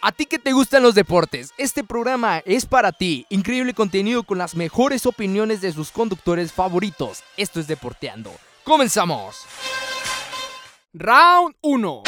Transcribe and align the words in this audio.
A 0.00 0.12
ti 0.12 0.26
que 0.26 0.38
te 0.38 0.52
gustan 0.52 0.82
los 0.84 0.94
deportes, 0.94 1.52
este 1.58 1.82
programa 1.82 2.38
es 2.44 2.66
para 2.66 2.92
ti. 2.92 3.26
Increíble 3.30 3.74
contenido 3.74 4.22
con 4.22 4.38
las 4.38 4.54
mejores 4.54 5.06
opiniones 5.06 5.60
de 5.60 5.72
sus 5.72 5.90
conductores 5.90 6.52
favoritos. 6.52 7.24
Esto 7.36 7.58
es 7.58 7.66
Deporteando. 7.66 8.32
¡Comenzamos! 8.62 9.44
Round 10.94 11.56
1. 11.62 12.02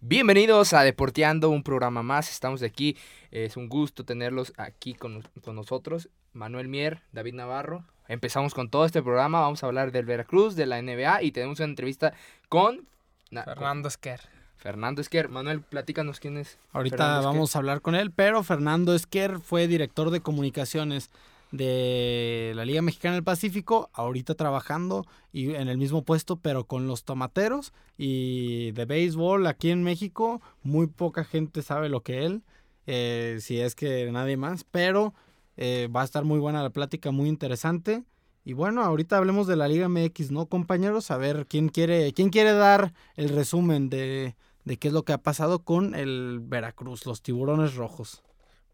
Bienvenidos 0.00 0.72
a 0.72 0.82
Deporteando, 0.82 1.50
un 1.50 1.64
programa 1.64 2.02
más. 2.04 2.30
Estamos 2.30 2.62
aquí. 2.62 2.96
Es 3.32 3.56
un 3.56 3.68
gusto 3.68 4.04
tenerlos 4.04 4.52
aquí 4.58 4.94
con, 4.94 5.28
con 5.42 5.56
nosotros. 5.56 6.08
Manuel 6.32 6.68
Mier, 6.68 7.02
David 7.12 7.34
Navarro. 7.34 7.84
Empezamos 8.06 8.54
con 8.54 8.68
todo 8.70 8.84
este 8.84 9.02
programa. 9.02 9.40
Vamos 9.40 9.62
a 9.62 9.66
hablar 9.66 9.90
del 9.90 10.04
Veracruz, 10.04 10.54
de 10.54 10.66
la 10.66 10.80
NBA 10.80 11.22
y 11.22 11.32
tenemos 11.32 11.58
una 11.58 11.66
entrevista 11.68 12.12
con 12.48 12.86
na- 13.30 13.44
con 13.44 13.54
Fernando 13.54 13.88
Esquer. 13.88 14.20
Fernando 14.62 15.00
Esquer. 15.00 15.28
Manuel, 15.28 15.60
platícanos 15.60 16.20
quién 16.20 16.38
es. 16.38 16.56
Ahorita 16.72 17.20
vamos 17.20 17.56
a 17.56 17.58
hablar 17.58 17.80
con 17.80 17.96
él, 17.96 18.12
pero 18.12 18.44
Fernando 18.44 18.94
Esquer 18.94 19.40
fue 19.40 19.66
director 19.66 20.10
de 20.10 20.20
comunicaciones 20.20 21.10
de 21.50 22.52
la 22.54 22.64
Liga 22.64 22.80
Mexicana 22.80 23.16
del 23.16 23.24
Pacífico, 23.24 23.90
ahorita 23.92 24.36
trabajando 24.36 25.04
y 25.32 25.54
en 25.56 25.68
el 25.68 25.78
mismo 25.78 26.02
puesto, 26.02 26.36
pero 26.36 26.64
con 26.64 26.86
los 26.86 27.02
tomateros 27.02 27.72
y 27.98 28.70
de 28.70 28.84
béisbol 28.84 29.48
aquí 29.48 29.70
en 29.70 29.82
México, 29.82 30.40
muy 30.62 30.86
poca 30.86 31.24
gente 31.24 31.62
sabe 31.62 31.88
lo 31.88 32.02
que 32.02 32.24
él, 32.24 32.42
eh, 32.86 33.38
si 33.40 33.60
es 33.60 33.74
que 33.74 34.10
nadie 34.12 34.36
más, 34.36 34.64
pero 34.70 35.12
eh, 35.56 35.88
va 35.94 36.02
a 36.02 36.04
estar 36.04 36.24
muy 36.24 36.38
buena 36.38 36.62
la 36.62 36.70
plática, 36.70 37.10
muy 37.10 37.28
interesante. 37.28 38.04
Y 38.44 38.54
bueno, 38.54 38.82
ahorita 38.82 39.18
hablemos 39.18 39.46
de 39.48 39.56
la 39.56 39.68
Liga 39.68 39.88
MX, 39.88 40.30
¿no, 40.30 40.46
compañeros? 40.46 41.10
A 41.10 41.16
ver 41.16 41.46
quién 41.48 41.68
quiere, 41.68 42.12
quién 42.12 42.30
quiere 42.30 42.52
dar 42.52 42.92
el 43.16 43.28
resumen 43.28 43.88
de, 43.88 44.34
de 44.64 44.76
qué 44.76 44.88
es 44.88 44.94
lo 44.94 45.04
que 45.04 45.12
ha 45.12 45.18
pasado 45.18 45.60
con 45.60 45.94
el 45.94 46.40
Veracruz, 46.40 47.06
los 47.06 47.22
tiburones 47.22 47.74
rojos. 47.74 48.22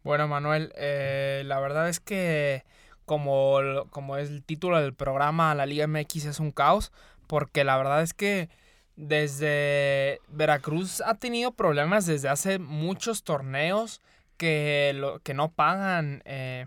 Bueno, 0.05 0.29
Manuel, 0.29 0.73
eh, 0.77 1.43
la 1.47 1.61
verdad 1.61 1.89
es 1.89 2.01
que 2.01 2.65
como, 3.05 3.59
como 3.91 4.17
es 4.17 4.29
el 4.29 4.45
título 4.45 4.81
del 4.81 4.95
programa, 4.95 5.55
la 5.55 5.67
Liga 5.67 5.87
MX 5.87 6.27
es 6.27 6.41
un 6.41 6.53
caos, 6.53 6.93
porque 7.27 7.65
la 7.65 7.77
verdad 7.77 8.03
es 8.03 8.15
que 8.15 8.49
desde 8.97 10.21
Veracruz 10.29 11.01
ha 11.01 11.15
tenido 11.15 11.53
problemas 11.53 12.05
desde 12.05 12.29
hace 12.29 12.59
muchos 12.59 13.23
torneos 13.23 14.01
que, 14.37 14.93
lo, 14.95 15.21
que 15.21 15.35
no 15.35 15.51
pagan, 15.51 16.23
eh, 16.25 16.67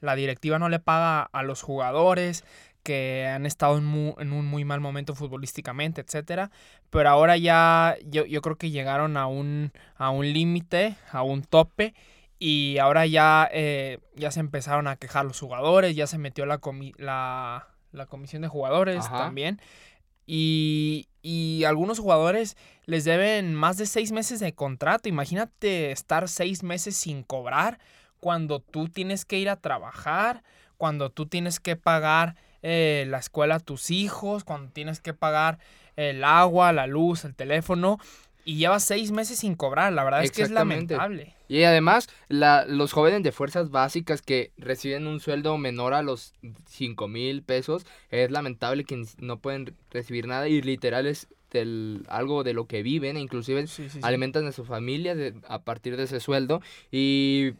la 0.00 0.14
directiva 0.14 0.58
no 0.58 0.68
le 0.68 0.78
paga 0.78 1.22
a 1.32 1.42
los 1.42 1.62
jugadores, 1.62 2.44
que 2.84 3.26
han 3.26 3.46
estado 3.46 3.78
en, 3.78 3.86
un 3.86 4.46
muy 4.46 4.64
mal 4.64 4.80
momento 4.80 5.16
futbolísticamente, 5.16 6.00
etcétera. 6.02 6.52
Pero 6.90 7.08
ahora 7.08 7.36
ya 7.36 7.96
yo, 8.04 8.24
yo 8.26 8.40
creo 8.42 8.54
que 8.56 8.70
llegaron 8.70 9.16
a 9.16 9.26
un, 9.26 9.72
a 9.96 10.10
un 10.10 10.32
límite, 10.32 10.94
a 11.10 11.22
un 11.22 11.42
tope. 11.42 11.94
Y 12.38 12.78
ahora 12.78 13.06
ya, 13.06 13.48
eh, 13.52 13.98
ya 14.14 14.30
se 14.30 14.40
empezaron 14.40 14.86
a 14.86 14.96
quejar 14.96 15.24
los 15.24 15.40
jugadores, 15.40 15.96
ya 15.96 16.06
se 16.06 16.18
metió 16.18 16.46
la, 16.46 16.60
comi- 16.60 16.94
la, 16.98 17.68
la 17.90 18.06
comisión 18.06 18.42
de 18.42 18.48
jugadores 18.48 19.06
Ajá. 19.06 19.18
también. 19.18 19.60
Y, 20.26 21.08
y 21.22 21.64
algunos 21.64 21.98
jugadores 21.98 22.56
les 22.86 23.04
deben 23.04 23.54
más 23.54 23.78
de 23.78 23.86
seis 23.86 24.12
meses 24.12 24.40
de 24.40 24.52
contrato. 24.52 25.08
Imagínate 25.08 25.90
estar 25.90 26.28
seis 26.28 26.62
meses 26.62 26.96
sin 26.96 27.22
cobrar 27.22 27.78
cuando 28.20 28.60
tú 28.60 28.88
tienes 28.88 29.24
que 29.24 29.38
ir 29.38 29.48
a 29.48 29.56
trabajar, 29.56 30.42
cuando 30.76 31.10
tú 31.10 31.26
tienes 31.26 31.60
que 31.60 31.76
pagar 31.76 32.36
eh, 32.64 33.04
la 33.08 33.18
escuela 33.18 33.56
a 33.56 33.60
tus 33.60 33.90
hijos, 33.92 34.42
cuando 34.42 34.72
tienes 34.72 35.00
que 35.00 35.14
pagar 35.14 35.58
el 35.96 36.24
agua, 36.24 36.72
la 36.72 36.86
luz, 36.88 37.24
el 37.24 37.34
teléfono. 37.36 37.98
Y 38.46 38.56
llevas 38.56 38.84
seis 38.84 39.10
meses 39.10 39.38
sin 39.38 39.54
cobrar. 39.54 39.92
La 39.92 40.02
verdad 40.04 40.22
es 40.24 40.30
que 40.32 40.42
es 40.42 40.50
lamentable. 40.50 41.34
Y 41.48 41.62
además, 41.62 42.08
la, 42.28 42.64
los 42.66 42.92
jóvenes 42.92 43.22
de 43.22 43.32
fuerzas 43.32 43.70
básicas 43.70 44.20
que 44.22 44.50
reciben 44.58 45.06
un 45.06 45.20
sueldo 45.20 45.56
menor 45.56 45.94
a 45.94 46.02
los 46.02 46.34
5 46.68 47.06
mil 47.08 47.42
pesos, 47.42 47.86
es 48.10 48.30
lamentable 48.30 48.84
que 48.84 49.02
no 49.18 49.38
pueden 49.38 49.74
recibir 49.90 50.26
nada 50.26 50.48
y 50.48 50.60
literal 50.60 51.06
es 51.06 51.28
del, 51.50 52.04
algo 52.08 52.44
de 52.44 52.52
lo 52.52 52.66
que 52.66 52.82
viven, 52.82 53.16
e 53.16 53.20
inclusive 53.20 53.66
Sí, 53.66 53.84
sí, 53.84 53.90
sí. 53.90 54.00
alimentan 54.02 54.46
a 54.46 54.52
su 54.52 54.64
familia 54.64 55.14
de- 55.14 55.34
a 55.48 55.62
partir 55.62 55.96
de 55.96 56.02
ese 56.02 56.18
sueldo. 56.20 56.60
Y 56.90 57.52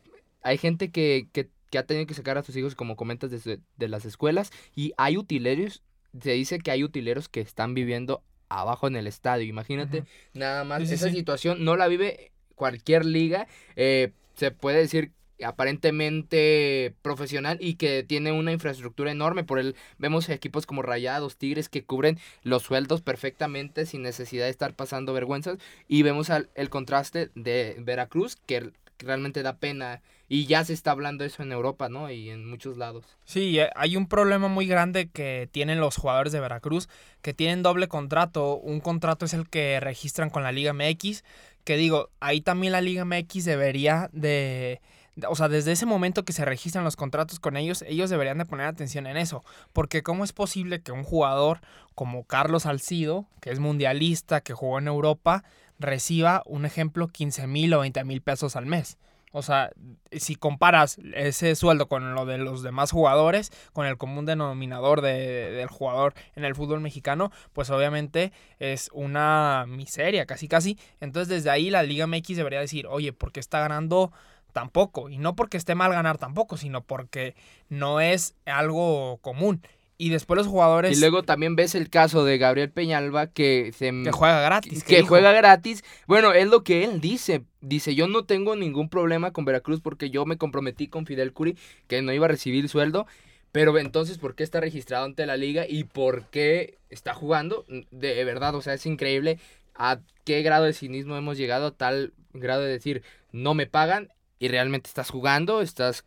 hay 0.43 0.59
gente 0.59 0.91
que, 0.91 1.29
que, 1.33 1.49
que 1.75 1.79
ha 1.79 1.87
tenido 1.87 2.07
que 2.07 2.15
sacar 2.15 2.39
a 2.39 2.45
sus 2.45 2.55
hijos, 2.57 2.77
como 2.77 2.95
comentas, 2.95 3.33
desde 3.33 3.59
de 3.79 3.89
las 3.89 4.05
escuelas. 4.05 4.53
Y 4.77 4.93
hay 4.97 5.17
utileros, 5.17 5.83
se 6.23 6.31
dice 6.31 6.61
que 6.61 6.71
hay 6.71 6.85
utileros 6.85 7.29
que 7.29 7.41
están 7.41 7.75
viviendo 7.75 8.23
abajo 8.49 8.87
en 8.87 8.95
el 8.95 9.09
estadio. 9.09 9.45
Imagínate, 9.45 10.05
nada 10.35 10.63
más. 10.63 10.83
Sí, 10.83 10.87
sí, 10.87 10.95
Esa 10.95 11.09
sí. 11.09 11.17
situación 11.17 11.65
no 11.65 11.77
la 11.77 11.89
vive 11.89 12.31
cualquier 12.55 13.05
liga. 13.05 13.49
eh, 13.75 14.13
se 14.37 14.53
puede 14.53 14.79
decir 14.79 15.11
aparentemente 15.43 16.95
profesional 17.03 17.59
y 17.61 17.75
que 17.75 18.05
tiene 18.05 18.31
una 18.31 18.53
infraestructura 18.53 19.11
enorme. 19.11 19.43
Por 19.45 19.59
el 19.59 19.75
vemos 19.99 20.29
equipos 20.29 20.67
como 20.67 20.83
Rayados, 20.83 21.37
Tigres 21.37 21.69
que 21.69 21.85
cubren 21.85 22.19
los 22.45 22.63
sueldos 22.63 23.01
perfectamente 23.03 23.87
sin 23.87 24.03
necesidad 24.03 24.45
de 24.45 24.51
estar 24.51 24.75
pasando 24.75 25.13
vergüenzas. 25.13 25.59
Y 25.89 26.03
vemos 26.03 26.31
al- 26.31 26.51
el 26.55 26.71
contraste 26.71 27.31
de 27.35 27.77
Veracruz 27.81 28.37
que 28.47 28.71
realmente 28.99 29.43
da 29.43 29.57
pena. 29.57 30.03
Y 30.29 30.47
ya 30.47 30.65
se 30.65 30.73
está 30.73 30.91
hablando 30.91 31.25
eso 31.25 31.43
en 31.43 31.53
Europa, 31.53 31.89
¿no? 31.89 32.11
Y 32.11 32.31
en 32.31 32.49
muchos 32.49 32.77
lados. 32.77 33.05
Sí, 33.25 33.59
eh, 33.59 33.71
hay 33.77 33.97
un 33.97 34.09
problema 34.09 34.49
muy 34.49 34.67
grande 34.67 35.09
que 35.09 35.49
tienen 35.53 35.81
los 35.81 35.97
jugadores 35.97 36.33
de 36.33 36.41
Veracruz, 36.41 36.89
que 37.23 37.35
tienen 37.35 37.63
doble 37.63 37.89
contrato. 37.89 38.57
Un 38.57 38.81
contrato 38.81 39.27
es 39.27 39.35
el 39.35 39.49
que 39.49 39.81
registran 39.81 40.31
con 40.31 40.43
la 40.43 40.53
Liga 40.53 40.73
MX, 40.73 41.25
que 41.65 41.77
digo, 41.77 42.11
ahí 42.21 42.41
también 42.41 42.73
la 42.73 42.81
Liga 42.81 43.05
MX 43.05 43.45
debería 43.45 44.09
de, 44.13 44.81
o 45.29 45.37
sea, 45.37 45.49
desde 45.49 45.73
ese 45.73 45.87
momento 45.87 46.25
que 46.25 46.33
se 46.33 46.45
registran 46.45 46.85
los 46.85 46.97
contratos 46.97 47.39
con 47.39 47.57
ellos, 47.57 47.83
ellos 47.83 48.11
deberían 48.11 48.39
de 48.39 48.47
poner 48.47 48.67
atención 48.67 49.07
en 49.07 49.17
eso, 49.17 49.45
porque 49.73 50.03
cómo 50.03 50.25
es 50.25 50.33
posible 50.33 50.83
que 50.83 50.93
un 50.93 51.05
jugador 51.05 51.61
como 51.95 52.25
Carlos 52.25 52.65
Salcido, 52.65 53.27
que 53.41 53.51
es 53.51 53.61
mundialista, 53.61 54.41
que 54.41 54.53
jugó 54.53 54.79
en 54.79 54.89
Europa, 54.89 55.45
reciba, 55.79 56.43
un 56.47 56.65
ejemplo, 56.67 57.09
15 57.09 57.47
mil 57.47 57.73
o 57.75 57.81
20 57.81 58.05
mil 58.05 58.21
pesos 58.23 58.57
al 58.57 58.67
mes. 58.67 58.99
O 59.37 59.43
sea, 59.43 59.73
si 60.13 60.37
comparas 60.37 60.97
ese 61.13 61.57
sueldo 61.57 61.89
con 61.89 62.15
lo 62.15 62.25
de 62.25 62.39
los 62.39 62.63
demás 62.63 62.93
jugadores, 62.93 63.51
con 63.73 63.85
el 63.85 63.97
común 63.97 64.27
denominador 64.27 65.01
de- 65.01 65.51
del 65.51 65.67
jugador 65.67 66.15
en 66.37 66.45
el 66.45 66.55
fútbol 66.55 66.81
mexicano, 66.81 67.33
pues 67.53 67.69
obviamente 67.71 68.33
es 68.61 68.91
una 68.93 69.65
miseria, 69.67 70.25
casi 70.25 70.47
casi. 70.47 70.79
Entonces 71.01 71.29
desde 71.29 71.51
ahí 71.51 71.69
la 71.71 71.83
Liga 71.83 72.07
MX 72.07 72.37
debería 72.37 72.61
decir, 72.61 72.87
oye, 72.87 73.13
¿por 73.13 73.33
qué 73.33 73.41
está 73.41 73.59
ganando 73.59 74.13
tampoco? 74.53 75.09
Y 75.09 75.19
no 75.19 75.35
porque 75.35 75.57
esté 75.57 75.75
mal 75.75 75.91
ganar 75.93 76.17
tampoco, 76.17 76.57
sino 76.57 76.83
porque 76.85 77.35
no 77.69 78.01
es 78.01 78.37
algo 78.47 79.19
común. 79.21 79.63
Y 79.97 80.09
después 80.09 80.39
los 80.39 80.49
jugadores 80.49 80.97
Y 80.97 81.01
luego 81.01 81.23
también 81.23 81.55
ves 81.55 81.75
el 81.75 81.89
caso 81.89 82.25
de 82.25 82.37
Gabriel 82.39 82.71
Peñalba 82.71 83.29
que 83.29 83.73
se 83.77 83.93
que 84.03 84.11
juega 84.11 84.41
gratis. 84.41 84.83
que 84.83 85.03
juega 85.03 85.33
gratis. 85.33 85.85
Bueno, 86.07 86.33
es 86.33 86.49
lo 86.49 86.65
que 86.65 86.85
él 86.85 87.01
dice. 87.01 87.43
Dice, 87.61 87.95
yo 87.95 88.09
no 88.09 88.25
tengo 88.25 88.57
ningún 88.57 88.89
problema 88.89 89.33
con 89.33 89.45
Veracruz 89.45 89.81
porque 89.81 90.11
yo 90.11 90.27
me 90.27 90.37
comprometí 90.37 90.89
con 90.89 91.07
Fidel 91.07 91.33
Curi 91.33 91.57
que 91.87 92.03
no 92.03 92.13
iba 92.13 92.27
a 92.27 92.29
recibir 92.29 92.69
sueldo. 92.69 93.07
Pero 93.53 93.79
entonces, 93.79 94.19
¿por 94.19 94.35
qué 94.35 94.43
está 94.43 94.59
registrado 94.59 95.05
ante 95.05 95.27
la 95.27 95.37
liga 95.37 95.65
y 95.69 95.85
por 95.85 96.27
qué 96.27 96.79
está 96.91 97.15
jugando? 97.15 97.65
De 97.93 98.25
verdad, 98.25 98.53
o 98.57 98.63
sea, 98.63 98.75
es 98.75 98.85
increíble 98.85 99.39
a 99.77 100.01
qué 100.25 100.43
grado 100.43 100.65
de 100.65 100.73
cinismo 100.73 101.17
hemos 101.17 101.39
llegado, 101.39 101.69
a 101.69 101.71
tal 101.71 102.13
grado 102.33 102.63
de 102.63 102.73
decir, 102.73 103.03
no 103.31 103.55
me 103.55 103.67
pagan 103.67 104.13
y 104.41 104.49
realmente 104.49 104.89
estás 104.89 105.11
jugando, 105.11 105.61
estás... 105.61 106.05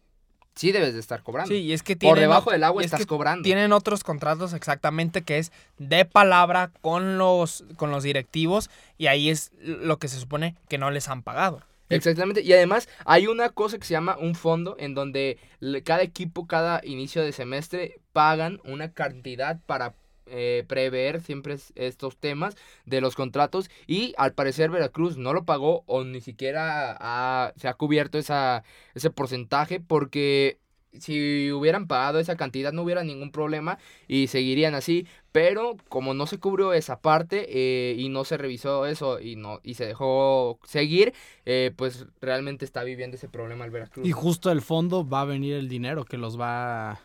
Sí 0.57 0.71
debes 0.71 0.94
de 0.94 1.00
estar 1.00 1.24
cobrando. 1.24 1.50
Sí, 1.54 1.59
y 1.62 1.74
es 1.74 1.83
que 1.83 1.94
Por 1.95 2.00
tienen 2.00 2.21
debajo 2.21 2.50
ot- 2.50 2.54
del 2.54 2.63
agua 2.63 2.81
es 2.81 2.88
estás 2.88 3.00
que 3.01 3.06
cobrando. 3.06 3.44
Tienen 3.44 3.71
otros 3.71 4.04
contratos 4.04 4.54
exactamente 4.54 5.21
que 5.21 5.38
es 5.38 5.51
de 5.77 6.04
palabra 6.04 6.71
con 6.81 7.18
los, 7.18 7.63
con 7.77 7.92
los 7.92 8.04
directivos 8.04 8.69
y 8.98 9.07
ahí 9.07 9.30
es 9.30 9.51
lo 9.62 9.98
que 10.00 10.07
se 10.07 10.19
supone 10.19 10.56
que 10.68 10.77
no 10.77 10.92
les 10.92 11.07
han 11.09 11.21
pagado. 11.24 11.62
Exactamente. 11.89 12.42
Y 12.42 12.51
además 12.51 12.89
hay 13.06 13.27
una 13.27 13.48
cosa 13.50 13.77
que 13.77 13.86
se 13.86 13.94
llama 13.94 14.18
un 14.19 14.36
fondo 14.36 14.75
en 14.77 14.94
donde 14.94 15.38
cada 15.86 16.01
equipo, 16.01 16.45
cada 16.48 16.81
inicio 16.83 17.21
de 17.24 17.31
semestre 17.31 18.00
pagan 18.12 18.59
una 18.65 18.92
cantidad 18.92 19.59
para 19.65 19.94
eh, 20.29 20.63
prever 20.68 21.21
siempre 21.21 21.53
es- 21.56 21.71
estos 21.75 22.18
temas 22.18 22.56
de 22.85 23.01
los 23.01 23.15
contratos 23.15 23.69
y 23.88 24.13
al 24.18 24.33
parecer 24.33 24.69
Veracruz 24.69 25.18
no 25.18 25.33
lo 25.33 25.44
pagó 25.45 25.83
o 25.88 26.03
ni 26.03 26.21
siquiera 26.21 26.95
ha- 27.00 27.53
se 27.57 27.68
ha 27.68 27.74
cubierto 27.74 28.18
esa, 28.18 28.63
ese 28.95 29.09
porcentaje 29.09 29.79
porque 29.79 30.57
si 30.94 31.51
hubieran 31.51 31.85
pagado 31.85 32.18
esa 32.18 32.38
cantidad 32.38 32.71
no 32.74 32.81
hubiera 32.81 33.03
ningún 33.03 33.31
problema 33.31 33.77
y 34.07 34.27
seguirían 34.27 34.74
así, 34.74 35.06
pero 35.31 35.75
como 35.89 36.15
no 36.15 36.25
se 36.25 36.39
cubrió 36.39 36.73
esa 36.73 37.01
parte 37.01 37.45
eh, 37.50 37.94
y 37.97 38.09
no 38.09 38.23
se 38.23 38.38
revisó 38.38 38.88
eso 38.88 39.19
y 39.19 39.35
no 39.35 39.59
y 39.63 39.75
se 39.75 39.85
dejó 39.85 40.57
seguir, 40.63 41.13
eh, 41.45 41.71
pues 41.75 42.07
realmente 42.19 42.65
está 42.65 42.83
viviendo 42.83 43.15
ese 43.18 43.27
problema 43.30 43.65
el 43.65 43.69
Veracruz. 43.71 44.07
Y 44.07 44.12
justo 44.12 44.50
del 44.50 44.62
fondo 44.62 45.07
va 45.07 45.21
a 45.21 45.25
venir 45.25 45.53
el 45.56 45.69
dinero 45.69 46.03
que 46.03 46.18
los 46.18 46.39
va, 46.39 47.00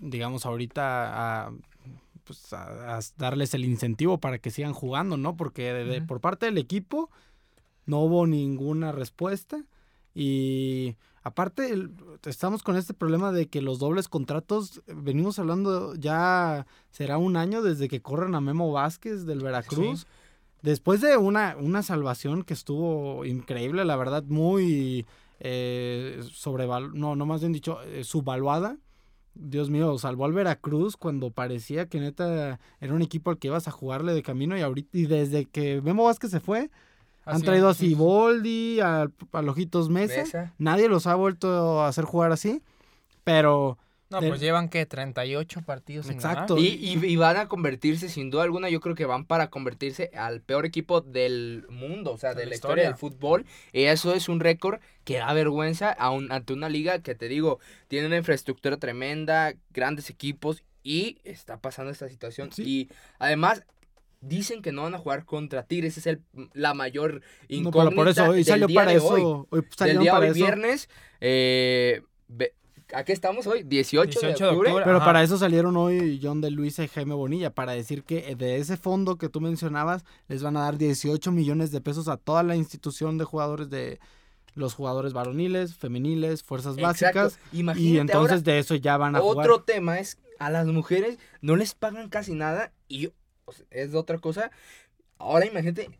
digamos, 0.00 0.44
ahorita 0.44 1.46
a, 1.46 1.52
pues, 2.24 2.52
a- 2.52 2.96
a 2.96 3.00
darles 3.18 3.54
el 3.54 3.64
incentivo 3.64 4.18
para 4.18 4.38
que 4.38 4.50
sigan 4.50 4.72
jugando, 4.72 5.16
¿no? 5.16 5.36
Porque 5.36 5.72
de- 5.72 5.84
de- 5.84 5.98
Ujú. 5.98 6.06
por 6.06 6.20
parte 6.20 6.46
del 6.46 6.58
equipo 6.58 7.10
no 7.86 8.00
hubo 8.00 8.26
ninguna 8.26 8.92
respuesta 8.92 9.64
y 10.14 10.96
aparte 11.22 11.70
el- 11.72 11.92
estamos 12.24 12.62
con 12.62 12.76
este 12.76 12.94
problema 12.94 13.32
de 13.32 13.48
que 13.48 13.62
los 13.62 13.78
dobles 13.78 14.08
contratos, 14.08 14.82
venimos 14.86 15.38
hablando 15.38 15.94
ya 15.94 16.66
será 16.90 17.18
un 17.18 17.36
año 17.36 17.62
desde 17.62 17.88
que 17.88 18.00
corren 18.02 18.34
a 18.34 18.40
Memo 18.40 18.72
Vázquez 18.72 19.24
del 19.26 19.40
Veracruz. 19.40 20.06
Después 20.62 21.00
de 21.00 21.16
una, 21.16 21.56
una 21.58 21.82
salvación 21.82 22.42
que 22.42 22.52
estuvo 22.54 23.24
increíble, 23.24 23.84
la 23.84 23.96
verdad, 23.96 24.24
muy 24.24 25.06
eh, 25.42 26.20
sobreval 26.30 26.90
no, 26.92 27.16
no 27.16 27.24
más 27.24 27.40
bien 27.40 27.52
dicho, 27.54 27.80
eh, 27.82 28.04
subvaluada. 28.04 28.76
Dios 29.34 29.70
mío, 29.70 29.96
salvó 29.98 30.24
al 30.24 30.32
Veracruz 30.32 30.96
cuando 30.96 31.30
parecía 31.30 31.86
que 31.86 32.00
neta 32.00 32.60
era 32.80 32.94
un 32.94 33.02
equipo 33.02 33.30
al 33.30 33.38
que 33.38 33.48
ibas 33.48 33.68
a 33.68 33.70
jugarle 33.70 34.12
de 34.12 34.22
camino 34.22 34.56
y 34.56 34.60
ahorita, 34.60 34.90
y 34.92 35.06
desde 35.06 35.44
que 35.46 35.80
Memo 35.80 36.04
Vázquez 36.04 36.30
se 36.30 36.40
fue, 36.40 36.70
han 37.24 37.42
traído 37.42 37.68
a. 37.68 37.74
Siboldi, 37.74 38.80
a, 38.80 39.08
a 39.32 39.42
Lojitos 39.42 39.88
Mesa. 39.88 40.22
Mesa. 40.22 40.54
Nadie 40.58 40.88
los 40.88 41.06
ha 41.06 41.14
vuelto 41.14 41.80
a 41.80 41.88
hacer 41.88 42.04
jugar 42.04 42.32
así, 42.32 42.62
pero 43.24 43.78
No, 44.10 44.20
de- 44.20 44.28
pues 44.28 44.40
llevan 44.40 44.68
que 44.68 44.84
38 44.86 45.62
partidos 45.62 46.06
sin 46.06 46.18
ganar. 46.18 46.32
Exacto. 46.32 46.58
Y, 46.58 46.66
y- 46.68 47.06
y 47.06 47.16
van 47.16 47.36
a 47.36 47.46
convertirse, 47.48 48.08
sin 48.08 48.28
duda 48.30 48.42
alguna, 48.42 48.68
yo 48.68 48.80
creo 48.80 48.94
que 48.96 49.04
van 49.06 49.24
para 49.24 49.50
convertirse 49.50 50.10
al 50.14 50.40
peor 50.42 50.66
equipo 50.66 51.00
del 51.00 51.64
mundo, 51.70 52.12
o 52.12 52.18
sea, 52.18 52.30
de, 52.34 52.40
De 52.40 52.44
la 52.46 52.50
la 52.50 52.54
historia 52.56 52.84
del 52.84 52.96
fútbol. 52.96 53.46
Y 53.72 53.84
eso 53.84 54.12
es 54.14 54.28
un 54.28 54.40
récord 54.40 54.80
que 55.04 55.18
da 55.18 55.32
vergüenza 55.32 55.90
a 55.90 56.10
un- 56.10 56.32
ante 56.32 56.52
una 56.52 56.68
liga 56.68 56.98
que, 57.02 57.14
te 57.14 57.28
digo, 57.28 57.60
tiene 57.88 58.08
una 58.08 58.16
infraestructura 58.16 58.76
tremenda, 58.78 59.54
grandes 59.70 60.10
equipos, 60.10 60.64
y 60.82 61.18
está 61.24 61.60
pasando 61.60 61.92
esta 61.92 62.08
situación. 62.08 62.50
Sí. 62.52 62.62
Y 62.66 62.88
además... 63.18 63.64
Dicen 64.22 64.60
que 64.60 64.70
no 64.70 64.82
van 64.82 64.94
a 64.94 64.98
jugar 64.98 65.24
contra 65.24 65.62
Tigres, 65.62 65.96
es 65.96 66.06
el, 66.06 66.20
la 66.52 66.74
mayor 66.74 67.14
no, 67.14 67.20
incógnita 67.48 67.88
pero 67.88 67.96
por 67.96 68.08
eso 68.08 68.24
hoy 68.24 68.36
del 68.36 68.44
salió 68.44 68.66
día 68.66 68.74
para 68.80 68.90
de 68.90 68.96
eso. 68.98 69.08
hoy. 69.08 69.46
hoy 69.48 69.60
Del 69.62 69.70
salieron 69.78 70.02
día 70.02 70.12
para 70.12 70.24
hoy 70.26 70.30
eso. 70.32 70.34
viernes, 70.44 70.90
eh, 71.22 72.02
¿a 72.94 73.04
qué 73.04 73.12
estamos 73.12 73.46
hoy? 73.46 73.62
18, 73.62 74.20
18 74.20 74.44
de 74.44 74.50
de 74.50 74.56
octubre. 74.56 74.82
Pero 74.84 74.96
Ajá. 74.96 75.04
para 75.06 75.22
eso 75.22 75.38
salieron 75.38 75.76
hoy 75.76 76.20
John 76.22 76.40
de 76.40 76.50
Luisa 76.50 76.84
y 76.84 76.88
Jaime 76.88 77.14
Bonilla, 77.14 77.50
para 77.54 77.72
decir 77.72 78.04
que 78.04 78.34
de 78.36 78.56
ese 78.58 78.76
fondo 78.76 79.16
que 79.16 79.28
tú 79.28 79.40
mencionabas 79.40 80.04
les 80.28 80.42
van 80.42 80.56
a 80.56 80.60
dar 80.60 80.78
18 80.78 81.30
millones 81.32 81.70
de 81.70 81.80
pesos 81.80 82.08
a 82.08 82.16
toda 82.16 82.42
la 82.42 82.56
institución 82.56 83.18
de 83.18 83.24
jugadores 83.24 83.70
de 83.70 84.00
los 84.54 84.74
jugadores 84.74 85.12
varoniles, 85.12 85.76
femeniles, 85.76 86.42
fuerzas 86.42 86.76
Exacto. 86.76 87.20
básicas. 87.20 87.38
Imagínate 87.52 87.88
Y 87.94 87.98
entonces 87.98 88.38
ahora, 88.38 88.42
de 88.42 88.58
eso 88.58 88.74
ya 88.74 88.96
van 88.96 89.16
a 89.16 89.22
Otro 89.22 89.54
jugar. 89.54 89.64
tema 89.64 89.98
es, 90.00 90.18
a 90.38 90.50
las 90.50 90.66
mujeres 90.66 91.18
no 91.40 91.56
les 91.56 91.74
pagan 91.74 92.08
casi 92.08 92.34
nada 92.34 92.72
y 92.88 93.10
o 93.44 93.52
sea, 93.52 93.66
es 93.70 93.94
otra 93.94 94.18
cosa. 94.18 94.50
Ahora 95.18 95.46
imagínate, 95.46 95.90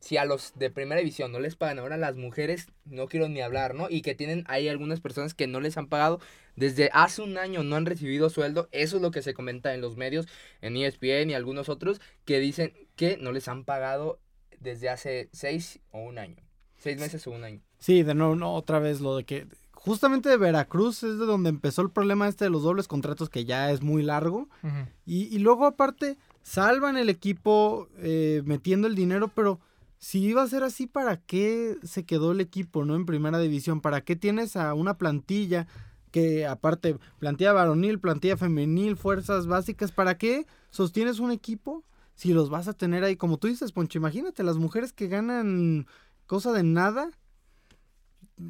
si 0.00 0.16
a 0.16 0.24
los 0.24 0.52
de 0.56 0.70
primera 0.70 1.00
división 1.00 1.32
no 1.32 1.40
les 1.40 1.56
pagan, 1.56 1.78
ahora 1.78 1.96
las 1.96 2.16
mujeres 2.16 2.68
no 2.84 3.08
quiero 3.08 3.28
ni 3.28 3.40
hablar, 3.40 3.74
¿no? 3.74 3.88
Y 3.90 4.02
que 4.02 4.14
tienen, 4.14 4.44
hay 4.46 4.68
algunas 4.68 5.00
personas 5.00 5.34
que 5.34 5.46
no 5.46 5.60
les 5.60 5.76
han 5.76 5.88
pagado 5.88 6.20
desde 6.56 6.90
hace 6.92 7.22
un 7.22 7.38
año, 7.38 7.62
no 7.62 7.76
han 7.76 7.86
recibido 7.86 8.30
sueldo. 8.30 8.68
Eso 8.72 8.96
es 8.96 9.02
lo 9.02 9.10
que 9.10 9.22
se 9.22 9.34
comenta 9.34 9.74
en 9.74 9.80
los 9.80 9.96
medios, 9.96 10.26
en 10.60 10.76
ESPN 10.76 11.30
y 11.30 11.34
algunos 11.34 11.68
otros, 11.68 12.00
que 12.24 12.38
dicen 12.38 12.72
que 12.96 13.16
no 13.16 13.32
les 13.32 13.48
han 13.48 13.64
pagado 13.64 14.20
desde 14.60 14.88
hace 14.88 15.28
seis 15.32 15.80
o 15.90 16.00
un 16.00 16.18
año. 16.18 16.36
Seis 16.76 16.98
meses 16.98 17.26
o 17.26 17.32
un 17.32 17.44
año. 17.44 17.60
Sí, 17.78 18.02
de 18.02 18.14
nuevo, 18.14 18.36
no, 18.36 18.54
otra 18.54 18.78
vez 18.78 19.00
lo 19.00 19.16
de 19.16 19.24
que 19.24 19.46
justamente 19.72 20.28
de 20.28 20.36
Veracruz 20.36 21.02
es 21.02 21.18
de 21.18 21.26
donde 21.26 21.50
empezó 21.50 21.82
el 21.82 21.90
problema 21.90 22.28
este 22.28 22.44
de 22.44 22.50
los 22.50 22.62
dobles 22.62 22.88
contratos 22.88 23.28
que 23.30 23.44
ya 23.44 23.70
es 23.70 23.82
muy 23.82 24.02
largo. 24.02 24.48
Y, 25.06 25.34
y 25.34 25.38
luego 25.38 25.66
aparte 25.66 26.18
salvan 26.42 26.96
el 26.96 27.08
equipo 27.08 27.88
eh, 27.98 28.42
metiendo 28.44 28.86
el 28.86 28.94
dinero, 28.94 29.28
pero 29.28 29.60
si 29.98 30.20
iba 30.24 30.42
a 30.42 30.48
ser 30.48 30.62
así, 30.62 30.86
¿para 30.86 31.16
qué 31.18 31.76
se 31.82 32.04
quedó 32.04 32.32
el 32.32 32.40
equipo, 32.40 32.84
no? 32.84 32.94
En 32.94 33.06
primera 33.06 33.38
división, 33.38 33.80
¿para 33.80 34.00
qué 34.02 34.16
tienes 34.16 34.56
a 34.56 34.74
una 34.74 34.96
plantilla 34.98 35.66
que 36.10 36.46
aparte, 36.46 36.96
plantilla 37.18 37.52
varonil, 37.52 37.98
plantilla 38.00 38.36
femenil, 38.36 38.96
fuerzas 38.96 39.46
básicas, 39.46 39.92
¿para 39.92 40.16
qué 40.16 40.46
sostienes 40.70 41.18
un 41.18 41.30
equipo 41.32 41.84
si 42.14 42.32
los 42.32 42.48
vas 42.48 42.66
a 42.68 42.72
tener 42.72 43.04
ahí? 43.04 43.16
Como 43.16 43.36
tú 43.38 43.48
dices, 43.48 43.72
Poncho, 43.72 43.98
imagínate, 43.98 44.42
las 44.42 44.56
mujeres 44.56 44.92
que 44.92 45.08
ganan 45.08 45.86
cosa 46.26 46.52
de 46.52 46.62
nada, 46.62 47.10